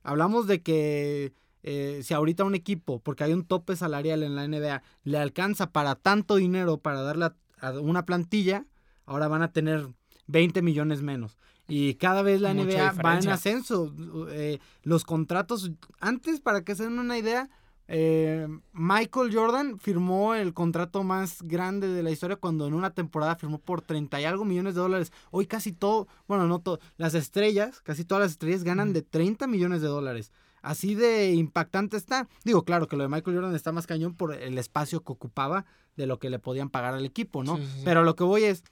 Hablamos 0.04 0.48
de 0.48 0.62
que 0.62 1.34
eh, 1.64 2.02
si 2.04 2.14
ahorita 2.14 2.44
un 2.44 2.56
equipo, 2.56 3.00
porque 3.00 3.24
hay 3.24 3.34
un 3.34 3.46
tope 3.46 3.76
salarial 3.76 4.24
en 4.24 4.36
la 4.36 4.48
NBA, 4.48 4.82
le 5.04 5.18
alcanza 5.18 5.72
para 5.72 5.96
tanto 5.96 6.36
dinero 6.36 6.78
para 6.78 7.02
darle 7.02 7.26
a, 7.26 7.36
a 7.62 7.80
una 7.80 8.06
plantilla, 8.06 8.66
ahora 9.06 9.28
van 9.28 9.42
a 9.42 9.52
tener 9.52 9.88
20 10.28 10.62
millones 10.62 11.02
menos. 11.02 11.38
Y 11.70 11.94
cada 11.96 12.24
vez 12.24 12.42
la 12.42 12.54
Mucha 12.54 12.92
NBA 12.94 13.04
va 13.04 13.20
en 13.20 13.30
ascenso. 13.30 13.94
Eh, 14.32 14.60
los 14.84 15.04
contratos, 15.06 15.72
antes, 16.00 16.42
para 16.42 16.64
que 16.64 16.76
se 16.76 16.84
den 16.84 16.98
una 16.98 17.18
idea, 17.18 17.48
eh, 17.88 18.48
Michael 18.74 19.34
Jordan 19.34 19.80
firmó 19.80 20.34
el 20.34 20.54
contrato 20.54 21.04
más 21.04 21.44
grande 21.44 21.88
de 21.88 22.02
la 22.02 22.10
historia 22.10 22.38
cuando 22.38 22.68
en 22.68 22.74
una 22.74 22.92
temporada 22.96 23.36
firmó 23.36 23.60
por 23.60 23.82
30 23.82 24.20
y 24.20 24.26
algo 24.26 24.46
millones 24.46 24.74
de 24.74 24.82
dólares. 24.82 25.12
Hoy 25.30 25.46
casi 25.46 25.72
todo, 25.72 26.08
bueno, 26.28 26.48
no 26.48 26.60
todo, 26.60 26.80
las 26.98 27.14
estrellas, 27.14 27.82
casi 27.82 28.04
todas 28.04 28.24
las 28.24 28.32
estrellas 28.32 28.64
ganan 28.64 28.92
de 28.92 29.04
30 29.04 29.46
millones 29.46 29.82
de 29.82 29.88
dólares. 29.88 30.32
Así 30.62 30.96
de 30.96 31.32
impactante 31.34 31.98
está. 31.98 32.28
Digo, 32.44 32.64
claro 32.64 32.88
que 32.88 32.96
lo 32.98 33.04
de 33.04 33.10
Michael 33.10 33.38
Jordan 33.38 33.56
está 33.56 33.72
más 33.72 33.88
cañón 33.88 34.14
por 34.16 34.34
el 34.34 34.58
espacio 34.58 35.02
que 35.04 35.12
ocupaba 35.12 35.66
de 35.96 36.06
lo 36.08 36.20
que 36.20 36.30
le 36.30 36.40
podían 36.40 36.70
pagar 36.70 36.94
al 36.94 37.06
equipo, 37.06 37.44
¿no? 37.44 37.58
Sí, 37.58 37.64
sí, 37.66 37.72
sí. 37.78 37.82
Pero 37.86 38.04
lo 38.04 38.16
que 38.16 38.24
voy 38.24 38.44
es, 38.46 38.64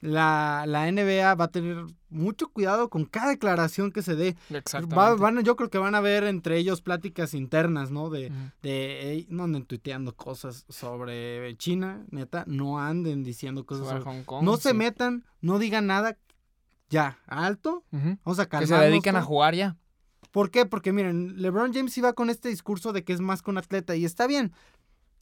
la, 0.00 0.64
la 0.66 0.90
NBA 0.90 1.34
va 1.34 1.44
a 1.46 1.48
tener 1.48 1.86
mucho 2.10 2.48
cuidado 2.48 2.90
con 2.90 3.06
cada 3.06 3.30
declaración 3.30 3.90
que 3.90 4.02
se 4.02 4.14
dé. 4.16 4.36
Exactamente. 4.50 4.94
Va- 4.96 5.14
van, 5.14 5.42
yo 5.44 5.56
creo 5.56 5.70
que 5.70 5.78
van 5.78 5.94
a 5.94 6.00
ver 6.00 6.24
entre 6.24 6.58
ellos 6.58 6.82
pláticas 6.82 7.32
internas, 7.32 7.90
¿no? 7.90 8.10
De, 8.10 8.30
de 8.62 9.12
"Ey, 9.12 9.26
no 9.30 9.44
anden 9.44 9.64
tuiteando 9.64 10.14
cosas 10.14 10.66
sobre 10.68 11.56
China, 11.56 12.04
neta, 12.10 12.44
no 12.46 12.80
anden 12.80 13.22
diciendo 13.22 13.64
cosas 13.64 13.86
Sobre 13.88 14.00
sobre... 14.02 14.14
Hong 14.18 14.24
Kong, 14.24 14.44
no 14.44 14.56
se 14.58 14.74
metan, 14.74 15.24
no 15.40 15.58
digan 15.58 15.86
nada, 15.86 16.18
ya, 16.90 17.18
alto, 17.26 17.84
vamos 17.90 18.38
a 18.38 18.44
Que 18.44 18.50
calmarnos. 18.50 18.78
se 18.78 18.84
dediquen 18.84 19.16
a 19.16 19.22
jugar 19.22 19.54
ya. 19.54 19.76
¿Por 20.34 20.50
qué? 20.50 20.66
Porque 20.66 20.90
miren, 20.92 21.40
LeBron 21.40 21.72
James 21.72 21.96
iba 21.96 22.12
con 22.12 22.28
este 22.28 22.48
discurso 22.48 22.92
de 22.92 23.04
que 23.04 23.12
es 23.12 23.20
más 23.20 23.40
que 23.40 23.50
un 23.52 23.58
atleta 23.58 23.94
y 23.94 24.04
está 24.04 24.26
bien, 24.26 24.52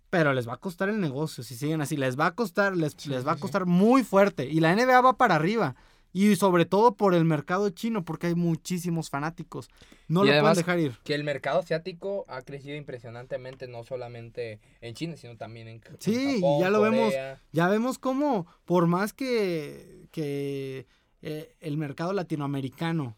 pero 0.09 0.33
les 0.33 0.49
va 0.49 0.55
a 0.55 0.57
costar 0.57 0.89
el 0.89 1.01
negocio 1.01 1.45
si 1.45 1.55
siguen 1.55 1.83
así, 1.83 1.99
les 1.99 2.19
va 2.19 2.29
a 2.29 2.35
costar, 2.35 2.75
les, 2.75 2.95
Sí, 2.97 3.11
les 3.11 3.27
va 3.27 3.33
a 3.33 3.35
sí, 3.35 3.41
sí. 3.41 3.43
costar 3.43 3.67
muy 3.67 4.05
fuerte 4.05 4.47
y 4.47 4.61
la 4.61 4.75
NBA 4.75 5.03
va 5.03 5.19
para 5.19 5.35
arriba. 5.35 5.77
Y 6.15 6.35
sobre 6.37 6.65
todo 6.65 6.95
por 6.97 7.15
el 7.15 7.27
mercado 7.27 7.69
chino, 7.69 8.07
porque 8.07 8.29
hay 8.29 8.35
muchísimos 8.35 9.11
fanáticos. 9.11 9.69
No 10.09 10.25
Y 10.25 10.29
lo 10.29 10.41
pueden 10.41 10.57
dejar 10.57 10.79
ir. 10.79 10.99
Que 11.05 11.15
el 11.15 11.25
mercado 11.25 11.59
asiático 11.61 12.25
ha 12.29 12.41
crecido 12.41 12.75
impresionantemente, 12.77 13.69
no 13.69 13.85
solamente 13.85 14.61
en 14.81 14.95
China, 14.95 15.19
sino 15.19 15.37
también 15.37 15.69
en, 15.69 15.77
en 15.77 15.97
Sí, 16.01 16.37
y 16.37 16.41
Japón, 16.41 16.61
ya 16.63 16.71
lo 16.71 16.81
vemos, 16.81 17.15
ya 17.53 17.69
vemos 17.69 17.99
cómo, 17.99 18.47
por 18.65 18.87
más 18.87 19.13
que, 19.13 20.07
que 20.11 20.87
eh, 21.21 21.55
el 21.61 21.77
mercado 21.77 22.15
latinoamericano 22.15 23.17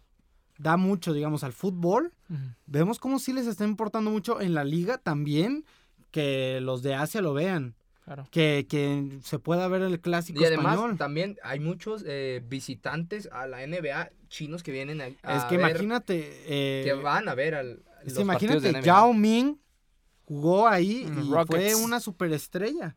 da 0.58 0.76
mucho, 0.76 1.12
digamos, 1.12 1.42
al 1.44 1.52
fútbol, 1.52 2.12
vemos 2.66 2.98
cómo 2.98 3.18
sí 3.18 3.32
les 3.32 3.46
está 3.46 3.64
importando 3.64 4.10
mucho 4.10 4.40
en 4.40 4.54
la 4.54 4.64
liga 4.64 4.98
también 4.98 5.64
que 6.10 6.60
los 6.60 6.82
de 6.82 6.94
Asia 6.94 7.20
lo 7.20 7.34
vean. 7.34 7.74
Claro. 8.04 8.28
Que, 8.30 8.66
que 8.68 9.18
se 9.22 9.38
pueda 9.38 9.66
ver 9.66 9.80
el 9.80 9.98
clásico 9.98 10.38
Y 10.40 10.44
además 10.44 10.74
español. 10.74 10.98
también 10.98 11.38
hay 11.42 11.58
muchos 11.58 12.04
eh, 12.06 12.42
visitantes 12.46 13.30
a 13.32 13.46
la 13.46 13.66
NBA 13.66 14.10
chinos 14.28 14.62
que 14.62 14.72
vienen 14.72 15.00
a, 15.00 15.04
a 15.22 15.36
Es 15.38 15.44
que 15.44 15.56
ver- 15.56 15.70
imagínate. 15.70 16.42
eh, 16.46 16.82
que 16.84 16.92
van 16.92 17.28
a 17.30 17.34
ver 17.34 17.54
al 17.54 17.82
es 18.04 18.12
los 18.12 18.18
imagínate, 18.20 18.60
de 18.60 18.72
NBA. 18.72 18.80
Yao 18.82 19.14
Ming 19.14 19.56
jugó 20.26 20.68
ahí 20.68 21.06
y 21.10 21.46
fue 21.46 21.74
una 21.76 21.98
superestrella. 21.98 22.94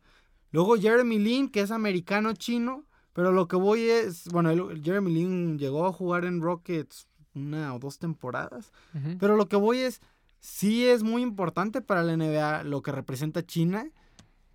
Luego 0.50 0.76
Jeremy 0.76 1.18
Lin, 1.18 1.48
que 1.48 1.60
es 1.62 1.70
americano 1.70 2.34
chino, 2.34 2.84
pero 3.14 3.32
lo 3.32 3.48
que 3.48 3.56
voy 3.56 3.82
es, 3.88 4.28
bueno, 4.28 4.50
el- 4.50 4.82
Jeremy 4.82 5.10
Lin 5.10 5.58
llegó 5.58 5.86
a 5.86 5.92
jugar 5.92 6.26
en 6.26 6.42
Rockets 6.42 7.06
una 7.46 7.74
o 7.74 7.78
dos 7.78 7.98
temporadas, 7.98 8.72
pero 9.18 9.36
lo 9.36 9.48
que 9.48 9.56
voy 9.56 9.78
es, 9.78 10.00
sí 10.40 10.86
es 10.86 11.02
muy 11.02 11.22
importante 11.22 11.80
para 11.80 12.02
la 12.02 12.16
NBA 12.16 12.64
lo 12.64 12.82
que 12.82 12.92
representa 12.92 13.44
China, 13.44 13.90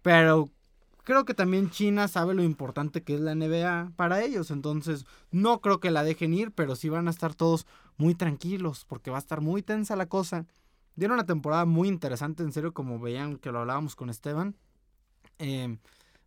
pero 0.01 0.49
creo 1.03 1.25
que 1.25 1.33
también 1.33 1.69
China 1.69 2.07
sabe 2.07 2.33
lo 2.33 2.43
importante 2.43 3.03
que 3.03 3.15
es 3.15 3.21
la 3.21 3.35
NBA 3.35 3.91
para 3.95 4.23
ellos, 4.23 4.51
entonces 4.51 5.05
no 5.31 5.61
creo 5.61 5.79
que 5.79 5.91
la 5.91 6.03
dejen 6.03 6.33
ir, 6.33 6.51
pero 6.51 6.75
sí 6.75 6.89
van 6.89 7.07
a 7.07 7.11
estar 7.11 7.35
todos 7.35 7.65
muy 7.97 8.15
tranquilos, 8.15 8.85
porque 8.87 9.11
va 9.11 9.17
a 9.17 9.19
estar 9.19 9.41
muy 9.41 9.61
tensa 9.61 9.95
la 9.95 10.07
cosa. 10.07 10.45
Dieron 10.95 11.15
una 11.15 11.25
temporada 11.25 11.65
muy 11.65 11.87
interesante, 11.87 12.43
en 12.43 12.51
serio, 12.51 12.73
como 12.73 12.99
veían 12.99 13.37
que 13.37 13.51
lo 13.51 13.59
hablábamos 13.59 13.95
con 13.95 14.09
Esteban. 14.09 14.55
Eh, 15.39 15.77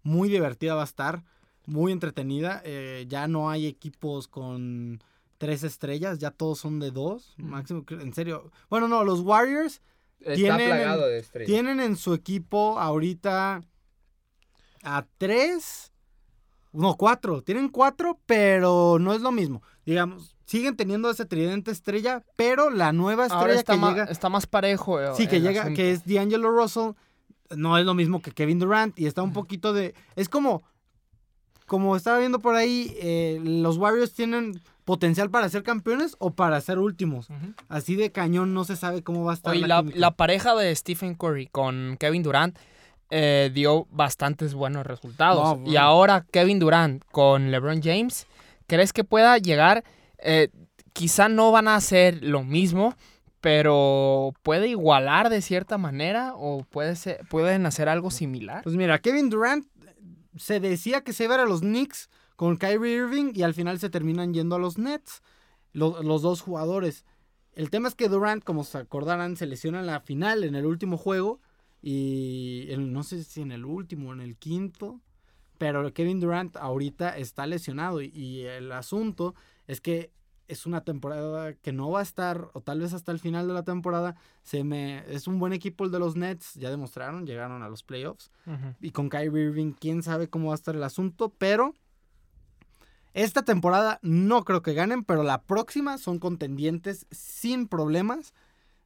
muy 0.03 0.29
divertida 0.29 0.75
va 0.75 0.83
a 0.83 0.85
estar, 0.87 1.25
muy 1.66 1.92
entretenida. 1.92 2.62
eh, 2.64 3.07
ya 3.09 3.29
no 3.29 3.51
hay 3.51 3.66
equipos 3.66 4.29
con 4.29 5.03
tres 5.38 5.62
estrellas, 5.62 6.18
ya 6.18 6.31
todos 6.31 6.59
son 6.59 6.79
de 6.81 6.90
dos, 6.90 7.35
máximo, 7.38 7.85
creo- 7.85 8.01
en 8.01 8.12
serio. 8.14 8.51
Bueno, 8.70 8.88
no, 8.88 9.05
los 9.05 9.20
Warriors 9.20 9.81
Está 10.20 10.35
tienen 10.35 10.66
plagado 10.68 11.07
de 11.09 11.18
estrellas. 11.18 11.46
tienen 11.46 11.81
en 11.81 11.96
su 11.96 12.14
equipo 12.14 12.79
ahorita 12.79 13.61
a 14.83 15.07
tres, 15.18 15.92
no, 16.72 16.94
cuatro. 16.96 17.42
Tienen 17.42 17.68
cuatro, 17.68 18.18
pero 18.27 18.99
no 19.01 19.12
es 19.14 19.20
lo 19.20 19.33
mismo. 19.33 19.62
Digamos, 19.85 20.37
siguen 20.46 20.77
teniendo 20.77 21.11
ese 21.11 21.25
tridente 21.27 21.70
estrella, 21.70 22.25
pero 22.37 22.70
la 22.70 22.92
nueva 22.92 23.25
Ahora 23.25 23.53
estrella 23.55 23.59
está, 23.61 23.72
que 23.75 23.79
ma- 23.79 23.90
llega, 23.90 24.05
está 24.05 24.29
más 24.29 24.46
parejo. 24.46 25.01
eh, 25.01 25.11
sí, 25.16 25.27
que 25.27 25.40
llega, 25.40 25.62
asunto. 25.62 25.77
que 25.77 25.92
es 25.92 26.05
D'Angelo 26.07 26.51
Russell, 26.51 26.92
no 27.57 27.79
es 27.79 27.85
lo 27.85 27.94
mismo 27.94 28.20
que 28.22 28.33
Kevin 28.33 28.59
Durant 28.59 28.99
y 28.99 29.07
está 29.07 29.22
un 29.22 29.33
poquito 29.33 29.72
de, 29.72 29.94
es 30.16 30.29
como, 30.29 30.62
como 31.66 31.96
estaba 31.96 32.18
viendo 32.18 32.38
por 32.38 32.55
ahí, 32.55 32.96
eh, 33.00 33.40
los 33.42 33.76
Warriors 33.76 34.12
tienen 34.12 34.61
potencial 34.85 35.31
para 35.31 35.48
ser 35.48 35.64
campeones 35.64 36.16
o 36.18 36.31
para 36.31 36.61
ser 36.61 36.79
últimos. 36.79 37.29
Así 37.68 37.96
de 37.96 38.12
cañón 38.12 38.55
no 38.55 38.64
se 38.64 38.76
sabe 38.76 39.02
cómo 39.02 39.24
va 39.24 39.33
a 39.33 39.35
estar. 39.35 39.52
Oye, 39.52 39.66
la 39.66 39.85
la, 39.94 40.12
pareja 40.12 40.55
de 40.55 40.74
Stephen 40.74 41.16
Curry 41.16 41.48
con 41.48 41.96
Kevin 41.98 42.22
Durant 42.22 42.57
eh, 43.11 43.50
dio 43.52 43.87
bastantes 43.90 44.55
buenos 44.55 44.87
resultados. 44.87 45.59
No, 45.59 45.70
Y 45.70 45.76
ahora 45.76 46.24
Kevin 46.31 46.61
Durant 46.61 47.05
con 47.11 47.50
LeBron 47.50 47.83
James, 47.83 48.29
¿crees 48.68 48.92
que 48.92 49.02
pueda 49.02 49.37
llegar? 49.38 49.83
Eh, 50.18 50.48
quizá 50.92 51.29
no 51.29 51.50
van 51.50 51.66
a 51.66 51.74
hacer 51.74 52.22
lo 52.22 52.44
mismo, 52.44 52.94
pero 53.40 54.35
puede 54.42 54.68
igualar 54.68 55.31
de 55.31 55.42
cierta 55.42 55.79
manera 55.79 56.33
o 56.37 56.64
puede 56.64 56.96
ser, 56.96 57.20
pueden 57.29 57.66
hacer 57.66 57.88
algo 57.88 58.11
similar. 58.11 58.62
Pues 58.62 58.76
mira, 58.76 58.98
Kevin 58.98 59.31
Durant 59.31 59.66
se 60.37 60.61
decía 60.61 61.03
que 61.03 61.12
se 61.12 61.25
iba 61.25 61.35
a 61.35 61.38
ir 61.38 61.44
a 61.44 61.49
los 61.49 61.61
Knicks 61.61 62.09
con 62.37 62.57
Kyrie 62.57 62.96
Irving 62.96 63.33
y 63.35 63.42
al 63.42 63.55
final 63.55 63.79
se 63.79 63.90
terminan 63.90 64.35
yendo 64.35 64.57
a 64.57 64.59
los 64.59 64.79
Nets, 64.79 65.22
lo- 65.72 66.03
los 66.03 66.22
dos 66.22 66.40
jugadores. 66.40 67.05
El 67.53 67.70
tema 67.70 67.88
es 67.88 67.94
que 67.94 68.09
Durant, 68.09 68.44
como 68.44 68.64
se 68.64 68.79
acordarán, 68.79 69.37
se 69.37 69.46
lesiona 69.46 69.81
en 69.81 69.87
la 69.87 70.01
final, 70.01 70.44
en 70.44 70.55
el 70.55 70.66
último 70.66 70.99
juego, 70.99 71.40
y 71.83 72.68
no 72.79 73.03
sé 73.03 73.25
si 73.25 73.40
en 73.42 73.53
el 73.53 73.64
último 73.64 74.12
en 74.12 74.20
el 74.20 74.37
quinto, 74.37 75.01
pero 75.59 75.92
Kevin 75.94 76.20
Durant 76.20 76.57
ahorita 76.57 77.16
está 77.16 77.46
lesionado 77.46 78.03
y, 78.03 78.09
y 78.09 78.42
el 78.42 78.72
asunto 78.72 79.35
es 79.66 79.81
que 79.81 80.11
es 80.48 80.66
una 80.66 80.82
temporada 80.82 81.54
que 81.54 81.72
no 81.72 81.90
va 81.90 82.00
a 82.00 82.02
estar, 82.02 82.50
o 82.52 82.61
tal 82.61 82.80
vez 82.80 82.92
hasta 82.92 83.12
el 83.12 83.18
final 83.18 83.48
de 83.48 83.54
la 83.54 83.64
temporada, 83.64 84.16
se 84.42 84.64
me, 84.64 85.04
es 85.12 85.26
un 85.26 85.38
buen 85.38 85.52
equipo 85.52 85.85
el 85.85 85.90
de 85.90 85.98
los 85.98 86.16
Nets, 86.16 86.54
ya 86.54 86.70
demostraron, 86.70 87.26
llegaron 87.26 87.62
a 87.62 87.68
los 87.68 87.82
playoffs. 87.82 88.30
Y 88.80 88.90
con 88.90 89.09
Kyrie 89.09 89.46
Irving, 89.46 89.72
quién 89.72 90.02
sabe 90.02 90.28
cómo 90.28 90.48
va 90.48 90.54
a 90.54 90.56
estar 90.56 90.74
el 90.74 90.82
asunto, 90.82 91.32
pero 91.37 91.74
esta 93.16 93.44
temporada 93.44 93.98
no 94.02 94.44
creo 94.44 94.62
que 94.62 94.74
ganen, 94.74 95.02
pero 95.02 95.22
la 95.22 95.42
próxima 95.42 95.96
son 95.96 96.18
contendientes 96.18 97.06
sin 97.11 97.66
problemas. 97.66 98.35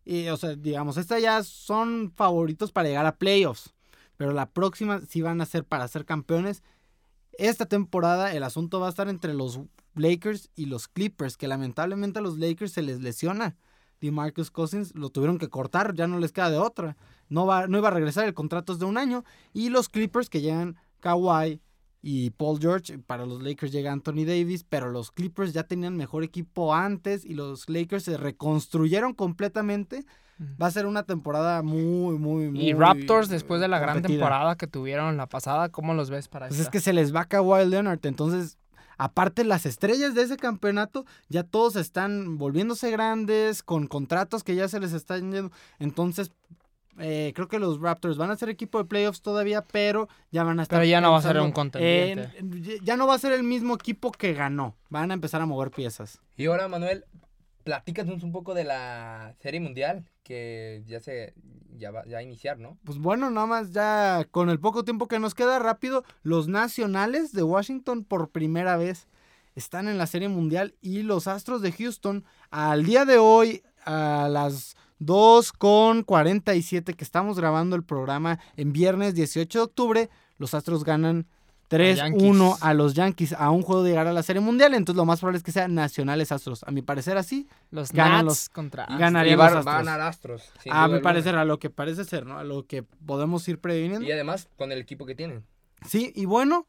Y, 0.04 0.28
o 0.28 0.36
sea, 0.36 0.54
digamos, 0.54 0.96
esta 0.96 1.18
ya 1.18 1.42
son 1.42 2.12
favoritos 2.14 2.72
para 2.72 2.88
llegar 2.88 3.06
a 3.06 3.16
playoffs, 3.16 3.74
pero 4.16 4.32
la 4.32 4.48
próxima 4.48 5.00
sí 5.08 5.20
van 5.20 5.40
a 5.40 5.46
ser 5.46 5.64
para 5.64 5.88
ser 5.88 6.04
campeones. 6.04 6.62
Esta 7.32 7.66
temporada 7.66 8.32
el 8.32 8.44
asunto 8.44 8.80
va 8.80 8.86
a 8.86 8.90
estar 8.90 9.08
entre 9.08 9.34
los 9.34 9.60
Lakers 9.94 10.50
y 10.54 10.66
los 10.66 10.88
Clippers, 10.88 11.36
que 11.36 11.48
lamentablemente 11.48 12.18
a 12.18 12.22
los 12.22 12.38
Lakers 12.38 12.72
se 12.72 12.82
les 12.82 13.00
lesiona. 13.00 13.56
DeMarcus 14.00 14.50
Cousins 14.50 14.94
lo 14.94 15.10
tuvieron 15.10 15.38
que 15.38 15.48
cortar, 15.48 15.94
ya 15.94 16.06
no 16.06 16.18
les 16.18 16.32
queda 16.32 16.50
de 16.50 16.58
otra. 16.58 16.96
No, 17.28 17.46
va, 17.46 17.66
no 17.66 17.78
iba 17.78 17.88
a 17.88 17.92
regresar, 17.92 18.26
el 18.26 18.34
contrato 18.34 18.72
es 18.72 18.78
de 18.78 18.86
un 18.86 18.96
año. 18.98 19.24
Y 19.52 19.68
los 19.68 19.88
Clippers 19.88 20.30
que 20.30 20.40
llegan 20.40 20.76
Kawhi 21.00 21.60
y 22.02 22.30
Paul 22.30 22.58
George, 22.58 22.98
para 22.98 23.26
los 23.26 23.42
Lakers 23.42 23.72
llega 23.72 23.92
Anthony 23.92 24.24
Davis, 24.24 24.64
pero 24.66 24.90
los 24.90 25.10
Clippers 25.10 25.52
ya 25.52 25.64
tenían 25.64 25.96
mejor 25.96 26.24
equipo 26.24 26.74
antes 26.74 27.24
y 27.24 27.34
los 27.34 27.68
Lakers 27.68 28.04
se 28.04 28.16
reconstruyeron 28.16 29.12
completamente. 29.12 30.04
Va 30.60 30.68
a 30.68 30.70
ser 30.70 30.86
una 30.86 31.02
temporada 31.02 31.62
muy, 31.62 32.16
muy, 32.18 32.50
muy. 32.50 32.70
Y 32.70 32.72
Raptors, 32.72 33.28
después 33.28 33.60
de 33.60 33.68
la 33.68 33.78
gran 33.78 34.00
temporada 34.00 34.56
que 34.56 34.66
tuvieron 34.66 35.18
la 35.18 35.26
pasada, 35.26 35.68
¿cómo 35.68 35.92
los 35.92 36.08
ves 36.08 36.28
para 36.28 36.46
eso? 36.46 36.56
Pues 36.56 36.60
es 36.60 36.70
que 36.70 36.80
se 36.80 36.94
les 36.94 37.14
va 37.14 37.20
a 37.20 37.24
Kawhi 37.26 37.66
Leonard, 37.66 38.00
entonces 38.04 38.56
Aparte, 39.02 39.44
las 39.44 39.64
estrellas 39.64 40.14
de 40.14 40.20
ese 40.20 40.36
campeonato 40.36 41.06
ya 41.30 41.42
todos 41.42 41.74
están 41.76 42.36
volviéndose 42.36 42.90
grandes, 42.90 43.62
con 43.62 43.86
contratos 43.86 44.44
que 44.44 44.54
ya 44.54 44.68
se 44.68 44.78
les 44.78 44.92
están 44.92 45.32
yendo. 45.32 45.50
Entonces, 45.78 46.32
eh, 46.98 47.32
creo 47.34 47.48
que 47.48 47.58
los 47.58 47.80
Raptors 47.80 48.18
van 48.18 48.30
a 48.30 48.36
ser 48.36 48.50
equipo 48.50 48.76
de 48.76 48.84
playoffs 48.84 49.22
todavía, 49.22 49.62
pero 49.62 50.10
ya 50.30 50.44
van 50.44 50.60
a 50.60 50.64
estar. 50.64 50.78
Pero 50.78 50.90
ya 50.90 51.00
no 51.00 51.12
va 51.12 51.16
a 51.16 51.22
ser 51.22 51.40
un 51.40 51.50
contendiente. 51.50 52.30
ya 52.82 52.98
no 52.98 53.06
va 53.06 53.14
a 53.14 53.18
ser 53.18 53.32
el 53.32 53.42
mismo 53.42 53.74
equipo 53.74 54.12
que 54.12 54.34
ganó. 54.34 54.76
Van 54.90 55.10
a 55.10 55.14
empezar 55.14 55.40
a 55.40 55.46
mover 55.46 55.70
piezas. 55.70 56.20
Y 56.36 56.44
ahora, 56.44 56.68
Manuel, 56.68 57.06
platícanos 57.70 58.24
un 58.24 58.32
poco 58.32 58.52
de 58.52 58.64
la 58.64 59.36
Serie 59.38 59.60
Mundial 59.60 60.04
que 60.24 60.82
ya 60.88 60.98
se 60.98 61.34
ya 61.78 61.92
va 61.92 62.02
a 62.02 62.22
iniciar, 62.22 62.58
¿no? 62.58 62.76
Pues 62.82 62.98
bueno, 62.98 63.30
nada 63.30 63.46
más 63.46 63.70
ya 63.70 64.26
con 64.32 64.50
el 64.50 64.58
poco 64.58 64.84
tiempo 64.84 65.06
que 65.06 65.20
nos 65.20 65.36
queda 65.36 65.60
rápido, 65.60 66.04
los 66.24 66.48
nacionales 66.48 67.30
de 67.32 67.44
Washington 67.44 68.02
por 68.02 68.30
primera 68.30 68.76
vez 68.76 69.06
están 69.54 69.86
en 69.86 69.98
la 69.98 70.08
Serie 70.08 70.28
Mundial 70.28 70.74
y 70.80 71.02
los 71.02 71.28
Astros 71.28 71.62
de 71.62 71.70
Houston 71.70 72.24
al 72.50 72.84
día 72.84 73.04
de 73.04 73.18
hoy 73.18 73.62
a 73.84 74.28
las 74.28 74.76
2 74.98 75.52
con 75.52 76.02
47 76.02 76.94
que 76.94 77.04
estamos 77.04 77.38
grabando 77.38 77.76
el 77.76 77.84
programa 77.84 78.40
en 78.56 78.72
viernes 78.72 79.14
18 79.14 79.60
de 79.60 79.64
octubre, 79.64 80.10
los 80.38 80.54
Astros 80.54 80.82
ganan 80.82 81.28
3-1 81.70 82.58
a, 82.60 82.74
los 82.74 82.94
Yankees 82.94 83.32
a 83.32 83.50
un 83.50 83.62
juego 83.62 83.84
de 83.84 83.90
llegar 83.90 84.08
a 84.08 84.12
la 84.12 84.24
Serie 84.24 84.42
Mundial. 84.42 84.74
Entonces 84.74 84.96
lo 84.96 85.04
más 85.04 85.20
probable 85.20 85.38
es 85.38 85.44
que 85.44 85.52
sean 85.52 85.74
Nacionales 85.74 86.32
Astros. 86.32 86.64
A 86.64 86.72
mi 86.72 86.82
parecer 86.82 87.16
así. 87.16 87.48
Los 87.70 87.92
ganan 87.92 88.26
los 88.26 88.48
contra 88.48 88.86
Ganarían 88.86 89.38
los 89.38 89.46
Astros. 89.46 89.64
Van 89.64 89.88
a 89.88 90.06
Astros. 90.06 90.50
A 90.68 90.88
mi 90.88 90.98
parecer, 90.98 91.36
a 91.36 91.44
lo 91.44 91.58
que 91.60 91.70
parece 91.70 92.04
ser, 92.04 92.26
¿no? 92.26 92.38
A 92.38 92.44
lo 92.44 92.66
que 92.66 92.82
podemos 92.82 93.46
ir 93.48 93.60
previniendo. 93.60 94.06
Y 94.06 94.10
además 94.10 94.48
con 94.56 94.72
el 94.72 94.80
equipo 94.80 95.06
que 95.06 95.14
tienen. 95.14 95.44
Sí, 95.86 96.12
y 96.16 96.24
bueno, 96.24 96.66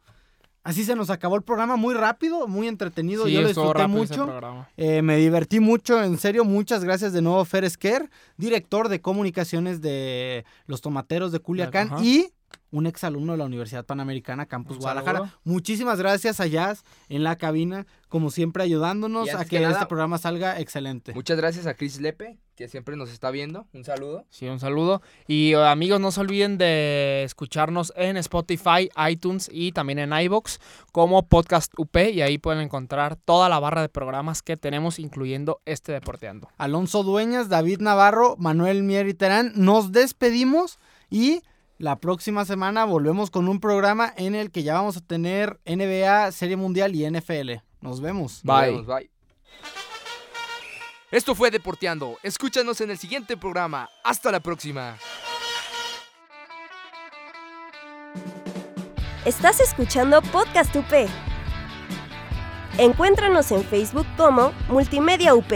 así 0.64 0.84
se 0.84 0.96
nos 0.96 1.10
acabó 1.10 1.36
el 1.36 1.42
programa 1.42 1.78
muy 1.78 1.96
rápido, 1.96 2.48
muy 2.48 2.68
entretenido. 2.68 3.28
Yo 3.28 3.42
lo 3.42 3.48
disfruté 3.48 3.88
mucho. 3.88 4.30
Eh, 4.78 5.02
me 5.02 5.18
divertí 5.18 5.60
mucho, 5.60 6.02
en 6.04 6.20
serio. 6.20 6.46
Muchas 6.46 6.84
gracias 6.84 7.12
de 7.12 7.24
nuevo, 7.24 7.44
Fer 7.44 7.64
Esquer, 7.64 8.10
director 8.38 8.88
de 8.88 9.02
comunicaciones 9.02 9.82
de 9.82 10.46
los 10.68 10.82
Tomateros 10.82 11.32
de 11.32 11.40
Culiacán. 11.40 12.04
Y 12.04 12.32
un 12.72 12.88
exalumno 12.88 13.34
de 13.34 13.38
la 13.38 13.46
Universidad 13.46 13.86
Panamericana, 13.86 14.46
Campus 14.46 14.78
Guadalajara. 14.78 15.36
Muchísimas 15.44 16.00
gracias 16.00 16.40
a 16.40 16.48
Jazz 16.48 16.84
en 17.10 17.24
la 17.24 17.38
cabina, 17.38 17.86
como 18.08 18.32
siempre 18.32 18.64
ayudándonos 18.64 19.34
a 19.34 19.46
que, 19.46 19.64
este 19.64 19.86
programa 19.86 20.18
salga 20.18 20.60
excelente. 20.60 21.14
Muchas 21.14 21.38
gracias 21.38 21.68
a 21.68 21.74
Chris 21.74 22.00
Lepe, 22.00 22.38
que 22.56 22.70
siempre 22.70 22.96
nos 22.96 23.12
está 23.12 23.30
viendo. 23.30 23.68
Un 23.74 23.84
saludo. 23.84 24.26
Sí, 24.30 24.48
un 24.48 24.60
saludo. 24.60 25.02
Y 25.28 25.54
uh, 25.56 25.60
amigos, 25.60 26.00
no 26.00 26.12
se 26.12 26.22
olviden 26.22 26.58
de 26.58 27.24
escucharnos 27.24 27.92
en 27.96 28.18
Spotify, 28.18 28.90
iTunes 29.10 29.50
y 29.52 29.74
también 29.74 30.00
en 30.00 30.14
iBox 30.14 30.60
como 30.92 31.28
Podcast 31.28 31.74
UP 31.78 31.96
y 31.98 32.22
ahí 32.22 32.38
pueden 32.38 32.62
encontrar 32.62 33.18
toda 33.18 33.50
la 33.50 33.60
barra 33.60 33.82
de 33.82 33.90
programas 33.90 34.42
que 34.42 34.58
tenemos, 34.58 34.98
incluyendo 34.98 35.62
este 35.66 35.92
Deporteando. 35.92 36.50
Alonso 36.58 37.04
Dueñas, 37.04 37.50
David 37.50 37.80
Navarro, 37.80 38.36
Manuel 38.38 38.84
Mier 38.84 39.08
y 39.10 39.14
Terán, 39.14 39.52
nos 39.56 39.92
despedimos 39.92 40.80
y 41.10 41.42
la 41.82 42.00
próxima 42.00 42.46
semana 42.46 42.86
volvemos 42.86 43.32
con 43.32 43.48
un 43.48 43.60
programa 43.60 44.14
en 44.16 44.36
el 44.36 44.52
que 44.52 44.62
ya 44.62 44.76
vamos 44.76 44.98
a 44.98 45.02
tener 45.02 45.60
NBA, 45.66 46.32
Serie 46.32 46.56
Mundial 46.56 46.96
y 46.96 47.10
NFL. 47.10 47.54
Nos 47.82 48.02
vemos. 48.02 48.42
Bye. 48.44 48.84
bye. 48.84 49.10
Esto 51.10 51.34
fue 51.34 51.50
Deporteando. 51.50 52.20
Escúchanos 52.22 52.80
en 52.82 52.92
el 52.92 53.00
siguiente 53.00 53.36
programa. 53.36 53.90
Hasta 54.04 54.32
la 54.32 54.40
próxima. 54.40 54.96
Estás 59.26 59.60
escuchando 59.60 60.22
Podcast 60.22 60.76
UP. 60.76 61.10
Encuéntranos 62.78 63.52
en 63.52 63.64
Facebook 63.64 64.06
como 64.18 64.52
Multimedia 64.70 65.34
UP. 65.34 65.52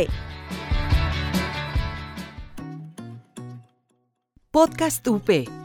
Podcast 4.52 5.08
UP 5.08 5.65